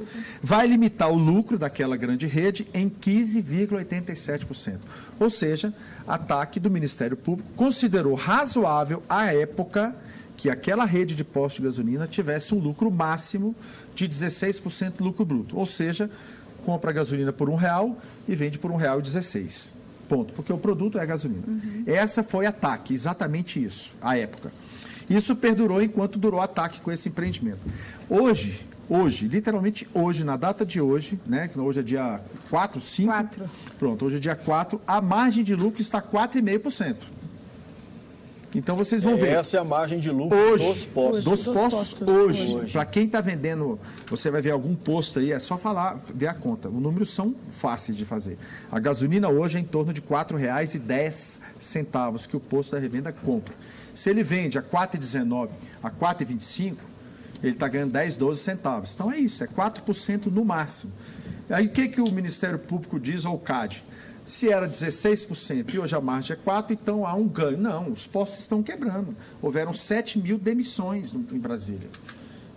vai 0.43 0.67
limitar 0.67 1.11
o 1.11 1.17
lucro 1.17 1.57
daquela 1.57 1.97
grande 1.97 2.27
rede 2.27 2.67
em 2.71 2.87
15,87%. 2.87 4.77
Ou 5.19 5.29
seja, 5.29 5.73
a 6.07 6.19
TAC 6.19 6.59
do 6.59 6.69
Ministério 6.69 7.17
Público 7.17 7.51
considerou 7.55 8.13
razoável 8.13 9.01
à 9.09 9.33
época 9.33 9.95
que 10.37 10.49
aquela 10.49 10.85
rede 10.85 11.15
de 11.15 11.23
postos 11.23 11.61
de 11.61 11.63
gasolina 11.63 12.07
tivesse 12.07 12.53
um 12.53 12.59
lucro 12.59 12.91
máximo 12.91 13.55
de 13.95 14.07
16% 14.07 14.93
lucro 14.99 15.25
bruto. 15.25 15.57
Ou 15.57 15.65
seja, 15.65 16.09
compra 16.63 16.91
a 16.91 16.93
gasolina 16.93 17.33
por 17.33 17.49
um 17.49 17.55
real 17.55 17.97
e 18.27 18.35
vende 18.35 18.59
por 18.59 18.69
um 18.69 18.75
real 18.75 18.99
e 18.99 19.01
16. 19.01 19.73
Ponto. 20.07 20.33
Porque 20.33 20.53
o 20.53 20.57
produto 20.57 20.99
é 20.99 21.01
a 21.01 21.05
gasolina. 21.05 21.43
Uhum. 21.47 21.83
Essa 21.87 22.21
foi 22.21 22.45
a 22.45 22.51
TAC, 22.51 22.93
exatamente 22.93 23.63
isso, 23.63 23.93
à 24.01 24.17
época. 24.17 24.51
Isso 25.11 25.35
perdurou 25.35 25.81
enquanto 25.81 26.17
durou 26.17 26.39
o 26.39 26.43
ataque 26.43 26.79
com 26.79 26.91
esse 26.91 27.09
empreendimento. 27.09 27.59
Hoje, 28.09 28.65
hoje, 28.89 29.27
literalmente 29.27 29.87
hoje, 29.93 30.23
na 30.23 30.37
data 30.37 30.65
de 30.65 30.79
hoje, 30.79 31.19
né, 31.25 31.49
que 31.49 31.59
hoje 31.59 31.81
é 31.81 31.83
dia 31.83 32.21
4, 32.49 32.79
5. 32.79 33.11
4. 33.11 33.49
Pronto, 33.77 34.05
hoje 34.05 34.17
é 34.17 34.19
dia 34.19 34.35
4, 34.35 34.79
a 34.87 35.01
margem 35.01 35.43
de 35.43 35.53
lucro 35.53 35.81
está 35.81 36.01
4,5%. 36.01 36.95
Então 38.53 38.75
vocês 38.75 39.03
vão 39.03 39.13
é, 39.13 39.17
ver. 39.17 39.29
Essa 39.29 39.57
é 39.57 39.59
a 39.59 39.63
margem 39.63 39.97
de 39.97 40.11
lucro 40.11 40.37
hoje, 40.37 40.67
dos 40.67 40.85
postos. 40.85 41.23
Dos, 41.23 41.45
dos 41.45 41.53
postos, 41.53 41.93
postos 41.93 42.09
hoje. 42.09 42.55
hoje. 42.55 42.73
Para 42.73 42.85
quem 42.85 43.05
está 43.05 43.21
vendendo, 43.21 43.79
você 44.07 44.29
vai 44.29 44.41
ver 44.41 44.51
algum 44.51 44.75
posto 44.75 45.19
aí, 45.19 45.31
é 45.31 45.39
só 45.39 45.57
falar, 45.57 46.01
ver 46.13 46.27
a 46.27 46.33
conta. 46.33 46.67
Os 46.67 46.81
números 46.81 47.13
são 47.13 47.33
fáceis 47.49 47.97
de 47.97 48.03
fazer. 48.03 48.37
A 48.69 48.79
gasolina 48.79 49.29
hoje 49.29 49.57
é 49.57 49.61
em 49.61 49.63
torno 49.63 49.93
de 49.93 50.01
R$ 50.01 50.07
4,10 50.07 52.27
que 52.27 52.35
o 52.35 52.39
posto 52.39 52.73
da 52.73 52.79
revenda 52.79 53.13
compra. 53.13 53.53
Se 53.93 54.09
ele 54.09 54.23
vende 54.23 54.57
a 54.57 54.61
4,19 54.61 55.49
a 55.83 55.89
4,25, 55.89 56.77
ele 57.43 57.53
está 57.53 57.67
ganhando 57.67 57.91
10, 57.91 58.15
12 58.15 58.39
centavos. 58.39 58.93
Então 58.93 59.11
é 59.11 59.17
isso, 59.17 59.43
é 59.43 59.47
4% 59.47 60.27
no 60.27 60.45
máximo. 60.45 60.91
Aí 61.49 61.67
o 61.67 61.69
que, 61.69 61.87
que 61.87 62.01
o 62.01 62.11
Ministério 62.11 62.59
Público 62.59 62.99
diz 62.99 63.25
ao 63.25 63.37
CAD? 63.37 63.83
Se 64.23 64.49
era 64.49 64.69
16% 64.69 65.73
e 65.73 65.79
hoje 65.79 65.95
a 65.95 65.99
margem 65.99 66.37
é 66.37 66.39
4%, 66.39 66.71
então 66.71 67.05
há 67.05 67.13
um 67.13 67.27
ganho. 67.27 67.57
Não, 67.57 67.91
os 67.91 68.07
postos 68.07 68.39
estão 68.39 68.61
quebrando. 68.61 69.15
Houveram 69.41 69.73
7 69.73 70.19
mil 70.19 70.37
demissões 70.37 71.13
em 71.13 71.39
Brasília. 71.39 71.89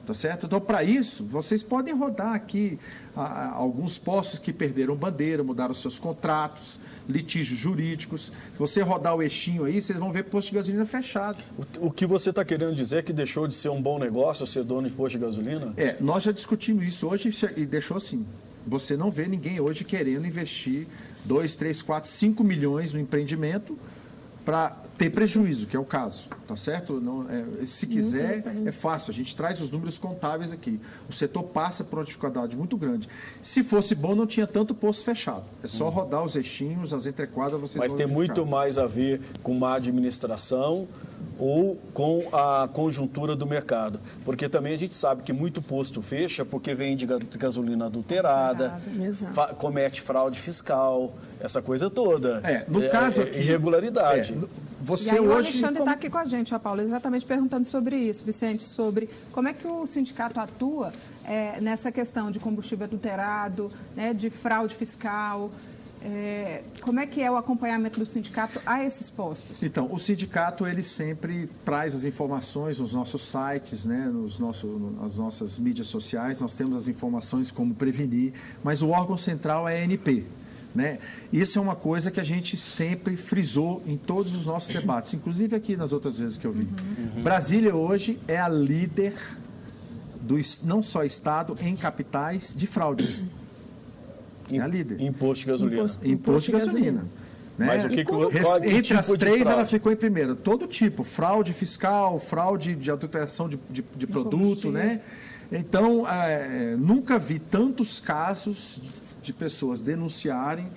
Tá 0.06 0.12
certo? 0.12 0.44
Então, 0.46 0.60
para 0.60 0.84
isso, 0.84 1.24
vocês 1.24 1.62
podem 1.62 1.94
rodar 1.94 2.34
aqui 2.34 2.78
ah, 3.16 3.52
alguns 3.54 3.96
postos 3.96 4.38
que 4.38 4.52
perderam 4.52 4.94
bandeira, 4.94 5.42
mudaram 5.42 5.72
seus 5.72 5.98
contratos, 5.98 6.78
litígios 7.08 7.58
jurídicos. 7.58 8.26
Se 8.52 8.58
você 8.58 8.82
rodar 8.82 9.16
o 9.16 9.22
eixinho 9.22 9.64
aí, 9.64 9.80
vocês 9.80 9.98
vão 9.98 10.12
ver 10.12 10.24
posto 10.24 10.50
de 10.50 10.56
gasolina 10.56 10.84
fechado. 10.84 11.38
O, 11.80 11.86
o 11.86 11.90
que 11.90 12.04
você 12.04 12.30
está 12.30 12.44
querendo 12.44 12.74
dizer 12.74 12.98
é 12.98 13.02
que 13.02 13.12
deixou 13.14 13.48
de 13.48 13.54
ser 13.54 13.70
um 13.70 13.80
bom 13.80 13.98
negócio 13.98 14.46
ser 14.46 14.62
dono 14.62 14.86
de 14.86 14.94
posto 14.94 15.18
de 15.18 15.24
gasolina? 15.24 15.72
É, 15.76 15.96
nós 16.00 16.22
já 16.22 16.32
discutimos 16.32 16.84
isso 16.86 17.08
hoje 17.08 17.30
e 17.56 17.64
deixou 17.64 17.96
assim. 17.96 18.26
Você 18.66 18.96
não 18.96 19.10
vê 19.10 19.26
ninguém 19.26 19.60
hoje 19.60 19.84
querendo 19.84 20.26
investir 20.26 20.86
2, 21.24 21.56
3, 21.56 21.82
4, 21.82 22.08
5 22.08 22.44
milhões 22.44 22.92
no 22.92 23.00
empreendimento 23.00 23.78
para 24.44 24.76
ter 24.98 25.10
prejuízo, 25.10 25.66
que 25.66 25.76
é 25.76 25.80
o 25.80 25.84
caso, 25.84 26.28
tá 26.46 26.54
certo? 26.54 27.00
Não, 27.00 27.26
é, 27.28 27.64
se 27.64 27.86
quiser, 27.86 28.44
é 28.64 28.70
fácil. 28.70 29.10
A 29.10 29.14
gente 29.14 29.34
traz 29.34 29.60
os 29.60 29.70
números 29.70 29.98
contábeis 29.98 30.52
aqui. 30.52 30.78
O 31.08 31.12
setor 31.12 31.42
passa 31.44 31.82
por 31.82 31.98
uma 31.98 32.04
dificuldade 32.04 32.56
muito 32.56 32.76
grande. 32.76 33.08
Se 33.42 33.62
fosse 33.62 33.94
bom, 33.94 34.14
não 34.14 34.26
tinha 34.26 34.46
tanto 34.46 34.74
posto 34.74 35.04
fechado. 35.04 35.44
É 35.62 35.68
só 35.68 35.86
uhum. 35.86 35.90
rodar 35.90 36.22
os 36.22 36.36
eixinhos, 36.36 36.92
as 36.92 37.06
entrequadras, 37.06 37.60
vocês 37.60 37.76
Mas 37.76 37.94
tem 37.94 38.06
muito 38.06 38.46
mais 38.46 38.78
a 38.78 38.86
ver 38.86 39.20
com 39.42 39.54
má 39.54 39.74
administração 39.74 40.86
ou 41.38 41.76
com 41.92 42.28
a 42.32 42.68
conjuntura 42.72 43.34
do 43.34 43.46
mercado. 43.46 44.00
Porque 44.24 44.48
também 44.48 44.74
a 44.74 44.78
gente 44.78 44.94
sabe 44.94 45.22
que 45.22 45.32
muito 45.32 45.60
posto 45.60 46.00
fecha 46.02 46.44
porque 46.44 46.74
vende 46.74 47.06
gasolina 47.36 47.86
adulterada, 47.86 48.80
comete 49.58 50.00
fraude 50.00 50.38
fiscal, 50.38 51.12
essa 51.40 51.60
coisa 51.60 51.90
toda. 51.90 52.40
É, 52.44 52.64
no 52.68 52.82
é, 52.82 52.88
caso 52.88 53.22
é, 53.22 53.24
aqui, 53.24 53.40
irregularidade. 53.40 54.32
É, 54.32 54.64
você 54.80 55.10
e 55.10 55.12
aí, 55.12 55.20
hoje, 55.20 55.28
o 55.28 55.32
Alexandre 55.32 55.66
está 55.66 55.78
como... 55.78 55.90
aqui 55.90 56.10
com 56.10 56.18
a 56.18 56.24
gente, 56.24 56.54
ó, 56.54 56.58
Paulo, 56.58 56.82
exatamente 56.82 57.24
perguntando 57.24 57.66
sobre 57.66 57.96
isso, 57.96 58.24
Vicente, 58.24 58.62
sobre 58.62 59.08
como 59.32 59.48
é 59.48 59.52
que 59.52 59.66
o 59.66 59.86
sindicato 59.86 60.38
atua 60.38 60.92
é, 61.24 61.60
nessa 61.60 61.90
questão 61.90 62.30
de 62.30 62.38
combustível 62.38 62.84
adulterado, 62.84 63.72
né, 63.96 64.12
de 64.12 64.30
fraude 64.30 64.74
fiscal. 64.74 65.50
É, 66.06 66.62
como 66.82 67.00
é 67.00 67.06
que 67.06 67.22
é 67.22 67.30
o 67.30 67.36
acompanhamento 67.36 67.98
do 67.98 68.04
sindicato 68.04 68.60
a 68.66 68.84
esses 68.84 69.08
postos? 69.08 69.62
Então, 69.62 69.88
o 69.90 69.98
sindicato 69.98 70.66
ele 70.66 70.82
sempre 70.82 71.48
traz 71.64 71.94
as 71.94 72.04
informações 72.04 72.78
nos 72.78 72.92
nossos 72.92 73.22
sites, 73.22 73.86
né, 73.86 74.10
nos 74.12 74.38
nossos, 74.38 74.70
nas 75.00 75.16
nossas 75.16 75.58
mídias 75.58 75.86
sociais. 75.86 76.42
Nós 76.42 76.54
temos 76.54 76.76
as 76.76 76.88
informações 76.88 77.50
como 77.50 77.74
prevenir, 77.74 78.34
mas 78.62 78.82
o 78.82 78.90
órgão 78.90 79.16
central 79.16 79.66
é 79.66 79.80
a 79.80 79.84
ANP. 79.84 80.26
Né? 80.74 80.98
Isso 81.32 81.58
é 81.58 81.62
uma 81.62 81.76
coisa 81.76 82.10
que 82.10 82.20
a 82.20 82.24
gente 82.24 82.54
sempre 82.54 83.16
frisou 83.16 83.82
em 83.86 83.96
todos 83.96 84.34
os 84.34 84.44
nossos 84.44 84.74
debates, 84.74 85.14
inclusive 85.14 85.56
aqui 85.56 85.74
nas 85.74 85.92
outras 85.92 86.18
vezes 86.18 86.36
que 86.36 86.46
eu 86.46 86.52
vi. 86.52 86.64
Uhum. 86.64 87.22
Brasília 87.22 87.74
hoje 87.74 88.18
é 88.28 88.38
a 88.38 88.48
líder 88.48 89.14
do 90.20 90.36
não 90.64 90.82
só 90.82 91.02
estado 91.02 91.56
em 91.60 91.74
capitais 91.76 92.52
de 92.54 92.66
fraude. 92.66 93.24
É 94.50 94.58
a 94.58 94.66
líder. 94.66 95.00
Imposto 95.00 95.44
de 95.44 95.50
gasolina. 95.50 95.82
Imposto, 95.82 96.08
imposto 96.08 96.52
de 96.52 96.58
gasolina. 96.58 97.06
Né? 97.58 97.66
Mas 97.66 97.84
o 97.84 97.88
que, 97.88 97.96
que 97.96 98.04
qual, 98.04 98.30
Entre 98.64 98.82
tipo 98.82 98.98
as 98.98 99.08
três, 99.08 99.48
ela 99.48 99.64
ficou 99.64 99.92
em 99.92 99.96
primeira. 99.96 100.34
Todo 100.34 100.66
tipo, 100.66 101.04
fraude 101.04 101.52
fiscal, 101.52 102.18
fraude 102.18 102.74
de 102.74 102.90
adulteração 102.90 103.48
de, 103.48 103.58
de, 103.70 103.84
de 103.96 104.06
produto, 104.06 104.70
né? 104.70 105.00
Então, 105.52 106.08
é, 106.08 106.74
nunca 106.76 107.18
vi 107.18 107.38
tantos 107.38 108.00
casos 108.00 108.80
de 109.22 109.32
pessoas 109.32 109.80
denunciarem, 109.80 110.68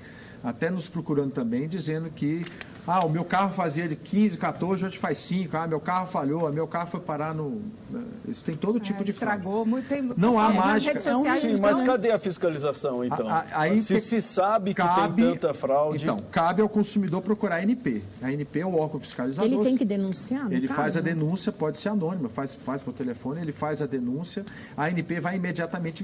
até 0.44 0.70
nos 0.70 0.88
procurando 0.88 1.32
também, 1.32 1.68
dizendo 1.68 2.12
que 2.14 2.46
ah, 2.88 3.06
o 3.06 3.10
meu 3.10 3.26
carro 3.26 3.52
fazia 3.52 3.86
de 3.86 3.97
15, 3.97 4.38
14, 4.38 4.86
hoje 4.86 4.97
faz 4.97 5.17
5. 5.17 5.58
Ah, 5.58 5.67
meu 5.67 5.80
carro 5.80 6.08
falhou, 6.08 6.50
meu 6.54 6.65
carro 6.65 6.88
foi 6.88 7.02
parar 7.02 7.36
no. 7.36 7.62
Né, 7.89 8.02
isso 8.26 8.45
tem 8.45 8.56
todo 8.56 8.80
tipo 8.80 9.02
é, 9.02 9.04
de 9.04 9.12
Estragou 9.12 9.52
fraude. 9.52 9.69
muito. 9.69 9.88
Tem... 9.89 10.02
Não 10.15 10.39
há 10.39 10.54
mágica. 10.54 10.97
Sociais, 10.97 11.41
Sim, 11.41 11.60
mas 11.60 11.82
cadê 11.82 12.12
a 12.12 12.17
fiscalização, 12.17 13.04
então? 13.04 13.28
A, 13.28 13.39
a, 13.39 13.62
aí 13.62 13.78
se 13.78 14.00
se 14.00 14.21
sabe 14.21 14.73
que 14.73 14.82
cabe, 14.82 15.21
tem 15.21 15.34
tanta 15.34 15.54
fraude. 15.54 16.02
Então, 16.02 16.23
cabe 16.32 16.62
ao 16.62 16.69
consumidor 16.69 17.21
procurar 17.21 17.58
a 17.58 17.60
ANP. 17.60 18.04
A 18.21 18.28
ANP 18.28 18.60
é 18.60 18.65
o 18.65 18.76
órgão 18.76 19.02
fiscalizador. 19.02 19.52
Ele 19.52 19.62
tem 19.62 19.76
que 19.76 19.86
denunciar? 19.86 20.50
Ele 20.50 20.67
caso, 20.67 20.80
faz 20.80 20.95
a 20.95 21.02
denúncia, 21.02 21.52
pode 21.52 21.78
ser 21.78 21.89
anônima, 21.89 22.30
faz, 22.30 22.56
faz 22.56 22.82
por 22.82 22.93
telefone, 22.93 23.41
ele 23.41 23.52
faz 23.52 23.82
a 23.82 23.86
denúncia, 23.86 24.45
a 24.78 24.86
ANP 24.86 25.19
vai 25.19 25.36
imediatamente 25.36 26.02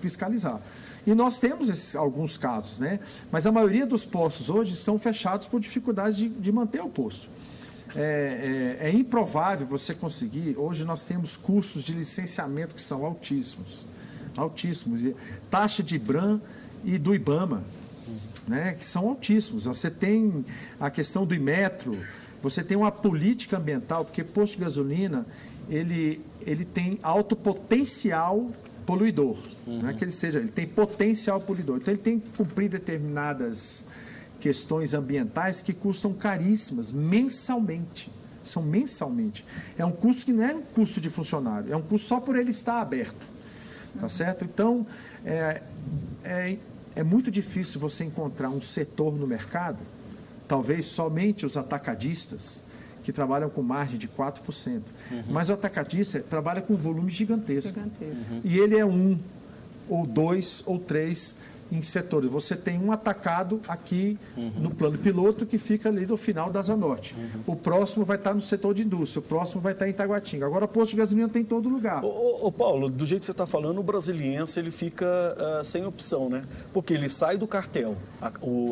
fiscalizar. 0.00 0.60
E 1.06 1.14
nós 1.14 1.38
temos 1.38 1.68
esses, 1.68 1.94
alguns 1.94 2.36
casos, 2.36 2.80
né? 2.80 2.98
Mas 3.30 3.46
a 3.46 3.52
maioria 3.52 3.86
dos 3.86 4.04
postos 4.04 4.50
hoje 4.50 4.74
estão 4.74 4.98
fechados 4.98 5.46
por 5.46 5.60
de, 6.16 6.28
de 6.28 6.52
manter 6.52 6.80
o 6.80 6.88
posto. 6.88 7.28
É, 7.94 8.76
é, 8.80 8.88
é, 8.88 8.90
improvável 8.92 9.66
você 9.66 9.94
conseguir. 9.94 10.56
Hoje 10.58 10.84
nós 10.84 11.06
temos 11.06 11.36
cursos 11.36 11.82
de 11.82 11.92
licenciamento 11.92 12.74
que 12.74 12.82
são 12.82 13.04
altíssimos. 13.04 13.86
Altíssimos. 14.36 15.02
Taxa 15.50 15.82
de 15.82 15.94
IBRAM 15.94 16.40
e 16.84 16.98
do 16.98 17.14
IBAMA, 17.14 17.62
né, 18.46 18.74
que 18.78 18.84
são 18.84 19.08
altíssimos. 19.08 19.64
Você 19.64 19.90
tem 19.90 20.44
a 20.78 20.90
questão 20.90 21.24
do 21.24 21.34
Imetro, 21.34 21.96
você 22.42 22.62
tem 22.62 22.76
uma 22.76 22.92
política 22.92 23.56
ambiental, 23.56 24.04
porque 24.04 24.22
posto 24.22 24.56
de 24.56 24.64
gasolina 24.64 25.26
ele, 25.68 26.20
ele 26.40 26.64
tem 26.64 26.98
alto 27.02 27.34
potencial 27.34 28.50
poluidor. 28.84 29.36
Uhum. 29.66 29.82
Não 29.82 29.88
é 29.88 29.94
que 29.94 30.04
ele 30.04 30.12
seja, 30.12 30.38
ele 30.38 30.48
tem 30.48 30.66
potencial 30.66 31.40
poluidor. 31.40 31.78
Então 31.78 31.92
ele 31.92 32.02
tem 32.02 32.20
que 32.20 32.30
cumprir 32.30 32.68
determinadas 32.68 33.86
questões 34.40 34.94
ambientais 34.94 35.62
que 35.62 35.72
custam 35.72 36.12
caríssimas 36.12 36.92
mensalmente. 36.92 38.10
São 38.44 38.62
mensalmente. 38.62 39.44
É 39.76 39.84
um 39.84 39.90
custo 39.90 40.26
que 40.26 40.32
não 40.32 40.44
é 40.44 40.54
um 40.54 40.62
custo 40.62 41.00
de 41.00 41.10
funcionário, 41.10 41.72
é 41.72 41.76
um 41.76 41.82
custo 41.82 42.06
só 42.06 42.20
por 42.20 42.36
ele 42.36 42.50
estar 42.50 42.80
aberto. 42.80 43.26
Tá 43.98 44.08
certo? 44.08 44.44
Então, 44.44 44.86
é, 45.24 45.62
é, 46.22 46.58
é 46.94 47.02
muito 47.02 47.30
difícil 47.30 47.80
você 47.80 48.04
encontrar 48.04 48.50
um 48.50 48.60
setor 48.60 49.16
no 49.16 49.26
mercado, 49.26 49.82
talvez 50.46 50.84
somente 50.84 51.46
os 51.46 51.56
atacadistas, 51.56 52.62
que 53.02 53.12
trabalham 53.12 53.48
com 53.48 53.62
margem 53.62 53.98
de 53.98 54.08
4%. 54.08 54.82
Uhum. 55.10 55.22
Mas 55.30 55.48
o 55.48 55.52
atacadista 55.52 56.18
trabalha 56.20 56.60
com 56.60 56.74
volume 56.74 57.10
gigantesco. 57.10 57.72
gigantesco. 57.72 58.24
Uhum. 58.32 58.40
E 58.42 58.58
ele 58.58 58.76
é 58.76 58.84
um, 58.84 59.16
ou 59.88 60.04
dois, 60.04 60.62
ou 60.66 60.78
três 60.78 61.36
em 61.70 61.82
setores. 61.82 62.30
Você 62.30 62.56
tem 62.56 62.78
um 62.78 62.92
atacado 62.92 63.60
aqui 63.68 64.18
uhum. 64.36 64.52
no 64.58 64.70
plano 64.70 64.98
piloto 64.98 65.44
que 65.44 65.58
fica 65.58 65.88
ali 65.88 66.06
no 66.06 66.16
final 66.16 66.50
da 66.50 66.60
Asa 66.60 66.76
Norte. 66.76 67.14
Uhum. 67.14 67.54
O 67.54 67.56
próximo 67.56 68.04
vai 68.04 68.16
estar 68.16 68.34
no 68.34 68.40
setor 68.40 68.74
de 68.74 68.82
indústria, 68.82 69.20
o 69.20 69.22
próximo 69.22 69.60
vai 69.60 69.72
estar 69.72 69.86
em 69.86 69.90
Itaguatinga. 69.90 70.46
Agora, 70.46 70.68
posto 70.68 70.92
de 70.92 70.98
gasolina 70.98 71.28
tem 71.28 71.42
em 71.42 71.44
todo 71.44 71.68
lugar. 71.68 72.04
Ô, 72.04 72.46
ô, 72.46 72.52
Paulo, 72.52 72.88
do 72.88 73.04
jeito 73.04 73.20
que 73.20 73.26
você 73.26 73.32
está 73.32 73.46
falando, 73.46 73.78
o 73.78 73.82
brasiliense 73.82 74.58
ele 74.58 74.70
fica 74.70 75.06
uh, 75.06 75.64
sem 75.64 75.84
opção, 75.84 76.28
né? 76.28 76.44
Porque 76.72 76.94
ele 76.94 77.08
sai 77.08 77.36
do 77.36 77.46
cartel, 77.46 77.96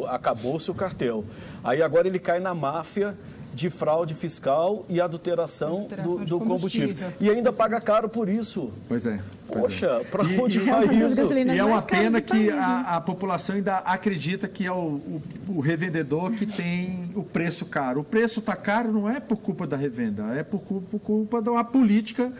acabou-se 0.09 0.71
o 0.71 0.75
cartel. 0.75 1.25
Aí 1.63 1.83
agora 1.83 2.07
ele 2.07 2.19
cai 2.19 2.41
na 2.41 2.55
máfia 2.55 3.17
de 3.55 3.71
fraude 3.71 4.15
fiscal 4.15 4.85
e 4.89 5.01
adulteração, 5.01 5.77
adulteração 5.77 6.17
do, 6.17 6.25
do 6.25 6.39
combustível. 6.41 6.89
combustível. 6.89 7.13
E 7.21 7.31
ainda 7.31 7.53
paga 7.53 7.81
caro 7.81 8.09
por 8.09 8.29
isso. 8.29 8.73
Pois 8.89 9.07
é. 9.07 9.21
Poxa, 9.47 9.87
é. 9.87 10.05
para 10.05 10.25
onde 10.25 10.59
e, 10.59 10.63
vai 10.63 10.85
isso? 10.85 11.33
E 11.33 11.59
é 11.59 11.65
uma 11.65 11.83
pena 11.83 12.21
que 12.21 12.33
país, 12.33 12.51
a, 12.51 12.55
né? 12.55 12.85
a, 12.89 13.01
população 13.01 13.57
ainda 13.57 13.79
acredita 13.79 14.49
que 14.49 14.67
é 14.67 14.73
o, 14.73 14.75
o, 14.75 15.23
o, 15.49 15.61
revendedor 15.61 16.33
que 16.33 16.47
tem 16.47 17.11
o 17.15 17.23
preço 17.23 17.67
caro. 17.67 18.01
O 18.01 18.05
preço 18.05 18.41
está 18.41 18.57
caro 18.57 18.93
não 18.93 19.09
é 19.09 19.21
por 19.21 19.37
culpa 19.37 19.67
da 19.67 19.77
revenda, 19.77 20.25
é 20.35 20.43
por, 20.43 20.61
por 20.61 20.99
culpa 20.99 21.41
de 21.41 21.49
uma 21.49 21.65
política 21.65 22.33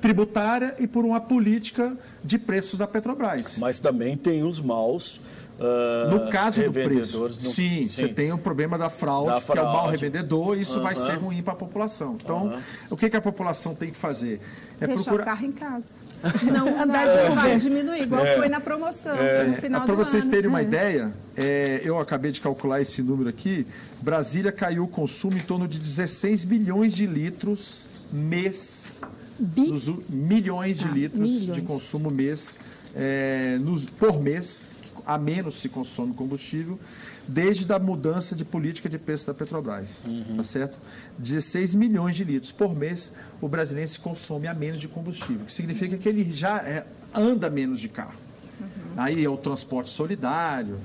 tributária 0.00 0.74
e 0.78 0.86
por 0.86 1.04
uma 1.04 1.20
política 1.20 1.96
de 2.22 2.38
preços 2.38 2.78
da 2.78 2.86
Petrobras. 2.86 3.56
Mas 3.58 3.80
também 3.80 4.16
tem 4.16 4.42
os 4.42 4.60
maus 4.60 5.20
Uh, 5.58 6.08
no 6.10 6.30
caso 6.30 6.62
do 6.62 6.72
preço, 6.72 7.18
no... 7.18 7.28
sim, 7.28 7.84
sim, 7.84 7.86
você 7.86 8.08
tem 8.08 8.30
o 8.30 8.38
problema 8.38 8.78
da 8.78 8.88
fraude, 8.88 9.30
da 9.30 9.40
fraude. 9.40 9.60
que 9.60 9.66
é 9.66 9.68
o 9.68 9.72
mal 9.72 9.90
revendedor, 9.90 10.56
e 10.56 10.60
isso 10.60 10.80
vai 10.80 10.94
ser 10.94 11.14
ruim 11.14 11.42
para 11.42 11.52
a 11.52 11.56
população. 11.56 12.16
Então, 12.22 12.56
o 12.88 12.96
que, 12.96 13.10
que 13.10 13.16
a 13.16 13.20
população 13.20 13.74
tem 13.74 13.90
que 13.90 13.96
fazer? 13.96 14.40
É 14.80 14.86
Deixar 14.86 15.02
procurar... 15.02 15.22
o 15.22 15.26
carro 15.26 15.46
em 15.46 15.50
casa. 15.50 15.94
Não 16.52 16.80
andar 16.80 17.08
de 17.08 17.34
carro, 17.34 17.48
é. 17.48 17.56
diminuir, 17.56 18.02
igual 18.02 18.24
é. 18.24 18.36
foi 18.36 18.48
na 18.48 18.60
promoção, 18.60 19.16
é. 19.16 19.60
final 19.60 19.84
Para 19.84 19.96
vocês 19.96 20.24
ano. 20.24 20.32
terem 20.32 20.48
uma 20.48 20.60
é. 20.60 20.62
ideia, 20.62 21.12
é, 21.36 21.80
eu 21.84 21.98
acabei 21.98 22.30
de 22.30 22.40
calcular 22.40 22.80
esse 22.80 23.02
número 23.02 23.28
aqui, 23.28 23.66
Brasília 24.00 24.52
caiu 24.52 24.84
o 24.84 24.88
consumo 24.88 25.36
em 25.36 25.42
torno 25.42 25.66
de 25.66 25.80
16 25.80 26.44
bilhões 26.44 26.92
de 26.92 27.04
litros 27.04 27.88
mês. 28.12 28.92
Bi? 29.40 29.70
Nos, 29.70 29.88
milhões 30.08 30.78
de 30.78 30.84
ah, 30.84 30.92
litros 30.92 31.30
milhões. 31.30 31.56
de 31.56 31.62
consumo 31.62 32.10
mês, 32.10 32.58
é, 32.94 33.58
nos, 33.60 33.86
por 33.86 34.20
mês 34.20 34.68
a 35.08 35.16
menos 35.16 35.54
se 35.54 35.70
consome 35.70 36.12
combustível, 36.12 36.78
desde 37.26 37.72
a 37.72 37.78
mudança 37.78 38.36
de 38.36 38.44
política 38.44 38.90
de 38.90 38.98
preço 38.98 39.26
da 39.26 39.32
Petrobras. 39.32 40.04
Uhum. 40.04 40.36
Tá 40.36 40.44
certo? 40.44 40.78
16 41.18 41.74
milhões 41.74 42.14
de 42.14 42.24
litros 42.24 42.52
por 42.52 42.76
mês 42.76 43.14
o 43.40 43.48
brasileiro 43.48 43.88
se 43.88 43.98
consome 43.98 44.46
a 44.46 44.52
menos 44.52 44.82
de 44.82 44.86
combustível, 44.86 45.46
que 45.46 45.52
significa 45.52 45.96
que 45.96 46.06
ele 46.06 46.30
já 46.30 46.58
é, 46.58 46.84
anda 47.14 47.48
menos 47.48 47.80
de 47.80 47.88
carro. 47.88 48.12
Uhum. 48.60 48.66
Aí 48.98 49.24
é 49.24 49.30
o 49.30 49.38
transporte 49.38 49.88
solidário, 49.88 50.78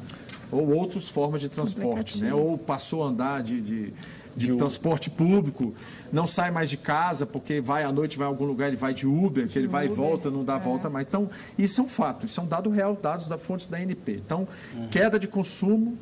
ou 0.50 0.70
outras 0.70 1.10
formas 1.10 1.42
de 1.42 1.50
transporte, 1.50 2.22
né? 2.22 2.34
ou 2.34 2.58
passou 2.58 3.04
a 3.04 3.08
andar 3.08 3.44
de, 3.44 3.60
de 3.60 3.94
de, 4.36 4.48
de 4.48 4.58
transporte 4.58 5.10
público, 5.10 5.74
não 6.12 6.28
sai 6.28 6.52
mais 6.52 6.70
de 6.70 6.78
casa 6.78 7.26
porque 7.26 7.62
vai 7.62 7.84
à 7.84 7.92
noite, 7.92 8.18
vai 8.18 8.26
a 8.26 8.30
algum 8.30 8.46
lugar, 8.46 8.68
ele 8.68 8.76
vai 8.76 8.94
de 8.94 9.08
Uber, 9.08 9.48
que 9.48 9.58
ele 9.58 9.68
vai 9.68 9.86
Uber, 9.86 9.98
e 9.98 10.02
volta, 10.02 10.32
não 10.32 10.44
dá 10.44 10.56
é. 10.56 10.60
volta 10.60 10.90
mais. 10.90 11.08
Então, 11.08 11.30
isso 11.58 11.82
é 11.82 11.84
um 11.84 11.88
fato, 11.88 12.26
isso 12.26 12.40
é 12.40 12.44
um 12.44 12.48
dado 12.48 12.70
real, 12.70 12.98
dados 13.00 13.28
da 13.28 13.38
fonte 13.38 13.70
da 13.70 13.80
NP. 13.80 14.22
Então, 14.26 14.48
uhum. 14.74 14.88
queda 14.90 15.20
de 15.20 15.28
consumo, 15.28 15.98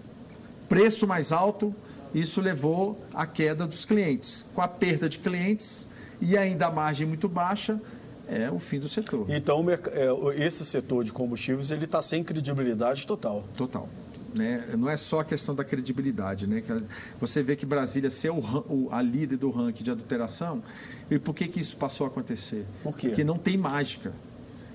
preço 0.67 1.05
mais 1.07 1.31
alto, 1.31 1.73
isso 2.13 2.41
levou 2.41 2.99
à 3.13 3.25
queda 3.25 3.65
dos 3.65 3.85
clientes. 3.85 4.45
Com 4.53 4.61
a 4.61 4.67
perda 4.67 5.07
de 5.07 5.19
clientes 5.19 5.87
e 6.19 6.37
ainda 6.37 6.67
a 6.67 6.71
margem 6.71 7.07
muito 7.07 7.27
baixa, 7.27 7.79
é 8.27 8.49
o 8.49 8.59
fim 8.59 8.79
do 8.79 8.87
setor. 8.87 9.25
Então, 9.29 9.65
é, 9.69 10.45
esse 10.45 10.65
setor 10.65 11.03
de 11.03 11.11
combustíveis 11.11 11.71
ele 11.71 11.85
está 11.85 12.01
sem 12.01 12.23
credibilidade 12.23 13.05
total. 13.05 13.43
Total. 13.57 13.89
Né? 14.35 14.63
Não 14.77 14.89
é 14.89 14.95
só 14.95 15.19
a 15.19 15.25
questão 15.25 15.53
da 15.53 15.63
credibilidade. 15.63 16.47
Né? 16.47 16.63
Você 17.19 17.43
vê 17.43 17.55
que 17.55 17.65
Brasília 17.65 18.09
ser 18.09 18.31
o, 18.31 18.37
o, 18.37 18.89
a 18.91 19.01
líder 19.01 19.37
do 19.37 19.49
ranking 19.49 19.83
de 19.83 19.91
adulteração, 19.91 20.63
e 21.09 21.19
por 21.19 21.33
que, 21.35 21.47
que 21.47 21.59
isso 21.59 21.75
passou 21.75 22.05
a 22.05 22.09
acontecer? 22.09 22.65
Por 22.83 22.97
quê? 22.97 23.09
Porque 23.09 23.23
não 23.23 23.37
tem 23.37 23.57
mágica. 23.57 24.13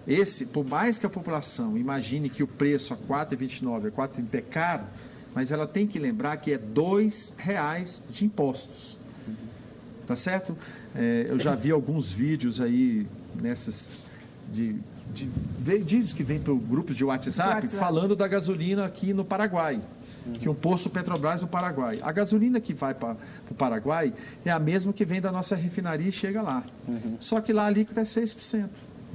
Esse, 0.06 0.46
por 0.46 0.64
mais 0.64 0.98
que 0.98 1.06
a 1.06 1.10
população 1.10 1.76
imagine 1.76 2.28
que 2.28 2.42
o 2.42 2.46
preço 2.46 2.94
a 2.94 2.96
R$ 2.96 3.26
4,29, 3.36 3.76
a 3.76 3.78
R$ 3.78 3.90
4,30 3.90 4.34
é 4.34 4.40
caro, 4.40 4.84
mas 5.34 5.50
ela 5.50 5.66
tem 5.66 5.86
que 5.86 5.98
lembrar 5.98 6.36
que 6.36 6.52
é 6.52 6.56
R$ 6.56 7.08
reais 7.38 8.02
de 8.08 8.24
impostos. 8.24 8.96
Tá 10.06 10.14
certo? 10.14 10.56
É, 10.94 11.26
eu 11.28 11.38
já 11.38 11.56
vi 11.56 11.72
alguns 11.72 12.12
vídeos 12.12 12.60
aí 12.60 13.06
nessas 13.34 13.98
de 14.52 14.76
de, 15.24 15.78
diz 15.80 16.12
que 16.12 16.22
vem 16.22 16.38
para 16.38 16.52
grupos 16.52 16.96
de 16.96 17.04
WhatsApp, 17.04 17.54
WhatsApp, 17.54 17.80
falando 17.80 18.14
da 18.14 18.28
gasolina 18.28 18.84
aqui 18.84 19.14
no 19.14 19.24
Paraguai. 19.24 19.80
Uhum. 20.26 20.32
Que 20.34 20.48
um 20.48 20.54
posto 20.54 20.90
Petrobras 20.90 21.40
no 21.40 21.46
Paraguai. 21.46 22.00
A 22.02 22.12
gasolina 22.12 22.60
que 22.60 22.74
vai 22.74 22.92
para 22.92 23.16
o 23.50 23.54
Paraguai 23.54 24.12
é 24.44 24.50
a 24.50 24.58
mesma 24.58 24.92
que 24.92 25.04
vem 25.04 25.20
da 25.20 25.30
nossa 25.30 25.54
refinaria 25.54 26.08
e 26.08 26.12
chega 26.12 26.42
lá. 26.42 26.64
Uhum. 26.86 27.16
Só 27.18 27.40
que 27.40 27.52
lá 27.52 27.62
a 27.62 27.66
alíquota 27.66 28.00
é 28.00 28.04
6%. 28.04 28.68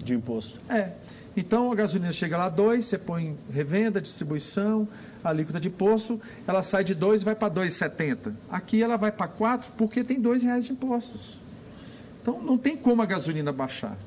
De 0.04 0.16
imposto. 0.16 0.60
É. 0.70 0.92
Então 1.36 1.72
a 1.72 1.76
gasolina 1.76 2.12
chega 2.12 2.38
lá 2.38 2.50
2, 2.50 2.84
você 2.84 2.98
põe 2.98 3.38
revenda, 3.54 4.02
distribuição, 4.02 4.88
alíquota 5.24 5.60
de 5.60 5.68
imposto, 5.68 6.20
ela 6.48 6.64
sai 6.64 6.84
de 6.84 6.96
2 6.96 7.22
e 7.22 7.26
vai 7.26 7.36
para 7.36 7.54
2,70. 7.54 8.34
Aqui 8.50 8.82
ela 8.82 8.98
vai 8.98 9.12
para 9.12 9.28
4 9.28 9.72
porque 9.78 10.04
tem 10.04 10.18
R$ 10.18 10.38
reais 10.40 10.66
de 10.66 10.72
impostos. 10.72 11.40
Então 12.22 12.42
não 12.42 12.58
tem 12.58 12.76
como 12.76 13.02
a 13.02 13.06
gasolina 13.06 13.52
baixar. 13.52 13.98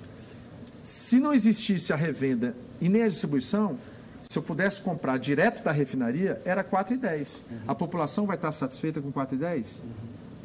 Se 0.84 1.18
não 1.18 1.32
existisse 1.32 1.94
a 1.94 1.96
revenda 1.96 2.54
e 2.78 2.90
nem 2.90 3.04
a 3.04 3.08
distribuição, 3.08 3.78
se 4.22 4.38
eu 4.38 4.42
pudesse 4.42 4.82
comprar 4.82 5.18
direto 5.18 5.64
da 5.64 5.72
refinaria, 5.72 6.42
era 6.44 6.62
4,10. 6.62 7.44
Uhum. 7.50 7.58
A 7.66 7.74
população 7.74 8.26
vai 8.26 8.36
estar 8.36 8.52
satisfeita 8.52 9.00
com 9.00 9.10
4,10? 9.10 9.80
Uhum. 9.82 9.90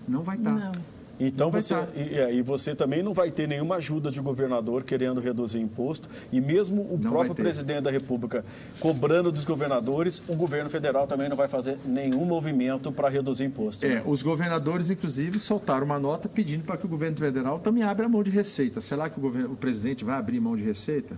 Não 0.08 0.24
vai 0.24 0.38
estar. 0.38 0.54
Não. 0.54 0.72
Então 1.20 1.52
você 1.52 1.74
e, 1.96 2.18
é, 2.18 2.34
e, 2.34 2.42
você 2.42 2.74
também 2.74 3.04
não 3.04 3.14
vai 3.14 3.30
ter 3.30 3.48
nenhuma 3.48 3.76
ajuda 3.76 4.10
de 4.10 4.22
governador 4.22 4.84
querendo 4.84 5.20
reduzir 5.20 5.60
imposto 5.60 6.08
e 6.32 6.40
mesmo 6.40 6.82
o 6.84 7.00
não 7.02 7.12
próprio 7.12 7.36
presidente 7.36 7.82
da 7.82 7.92
República 7.92 8.46
cobrando 8.80 9.32
dos 9.32 9.44
governadores, 9.44 10.22
o 10.28 10.36
governo 10.36 10.70
federal 10.70 11.06
também 11.06 11.28
não 11.28 11.36
vai 11.36 11.48
fazer 11.48 11.78
nenhum 11.86 12.24
movimento 12.24 12.92
para 12.92 13.10
reduzir 13.10 13.44
imposto. 13.46 13.86
É, 13.86 13.96
né? 13.96 14.04
os 14.06 14.22
governadores 14.22 14.90
inclusive 14.90 15.40
soltaram 15.40 15.86
uma 15.86 16.00
nota 16.00 16.30
pedindo 16.30 16.64
para 16.64 16.78
que 16.78 16.86
o 16.86 16.90
governo 16.90 17.18
federal 17.18 17.60
também 17.60 17.84
abra 17.84 18.06
a 18.06 18.10
mão 18.10 18.24
de 18.24 18.32
receita. 18.32 18.80
Será 18.80 19.10
que 19.10 19.18
o, 19.20 19.22
governo, 19.22 19.54
o 19.54 19.58
presidente 19.58 20.06
vai 20.06 20.18
abrir 20.18 20.40
mão 20.40 20.56
de 20.56 20.64
receita? 20.64 21.18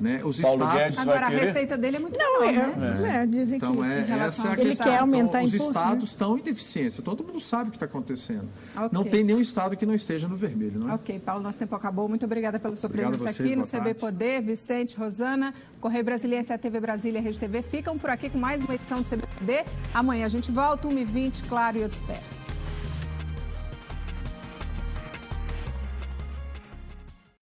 Né? 0.00 0.20
Os 0.24 0.40
Paulo 0.40 0.64
estados... 0.64 0.82
Guedes 0.82 1.04
vai 1.04 1.16
Agora, 1.16 1.26
a 1.26 1.30
querer? 1.30 1.46
receita 1.46 1.78
dele 1.78 1.96
é 1.96 2.00
muito 2.00 2.18
Não, 2.18 2.40
menor, 2.40 2.62
é, 2.64 2.76
né? 2.76 3.22
é, 3.22 3.26
dizem 3.26 3.60
que 3.60 3.66
Então, 3.66 3.84
é, 3.84 4.00
em 4.00 4.04
relação 4.04 4.26
essa 4.26 4.48
é 4.48 4.50
a 4.50 4.52
Ele 4.60 4.68
questão. 4.70 4.86
quer 4.88 4.98
aumentar 4.98 5.38
então, 5.38 5.44
Os 5.44 5.54
imposto, 5.54 5.72
né? 5.74 5.80
estados 5.80 6.10
estão 6.10 6.38
em 6.38 6.42
deficiência. 6.42 7.02
Todo 7.02 7.22
mundo 7.22 7.40
sabe 7.40 7.68
o 7.68 7.70
que 7.70 7.76
está 7.76 7.86
acontecendo. 7.86 8.48
Ok. 8.76 8.88
Não 8.90 9.04
tem 9.04 9.22
nenhum 9.22 9.40
estado 9.40 9.76
que 9.76 9.86
não 9.86 9.94
esteja 9.94 10.26
no 10.26 10.36
vermelho, 10.36 10.80
não 10.80 10.90
é? 10.90 10.94
Ok, 10.94 11.18
Paulo, 11.20 11.42
nosso 11.42 11.58
tempo 11.58 11.74
acabou. 11.76 12.08
Muito 12.08 12.26
obrigada 12.26 12.58
pela 12.58 12.74
sua 12.76 12.88
Obrigado 12.88 13.14
a 13.14 13.16
presença 13.16 13.32
vocês, 13.34 13.46
aqui 13.48 13.56
no 13.56 13.62
boa 13.62 13.70
CB 13.70 13.94
tarde. 13.94 14.00
Poder. 14.00 14.42
Vicente, 14.42 14.96
Rosana, 14.96 15.54
Correio 15.80 16.04
Brasiliense, 16.04 16.52
a 16.52 16.58
TV 16.58 16.80
Brasília 16.80 17.18
e 17.18 17.20
a 17.20 17.24
Rede 17.24 17.38
TV 17.38 17.62
ficam 17.62 17.96
por 17.96 18.10
aqui 18.10 18.28
com 18.28 18.38
mais 18.38 18.60
uma 18.62 18.74
edição 18.74 19.00
do 19.00 19.08
CB 19.08 19.22
Poder. 19.38 19.64
Amanhã 19.94 20.26
a 20.26 20.28
gente 20.28 20.50
volta, 20.50 20.88
1h20, 20.88 21.44
claro, 21.48 21.78
e 21.78 21.82
eu 21.82 21.88
te 21.88 21.94
espero. 21.94 22.43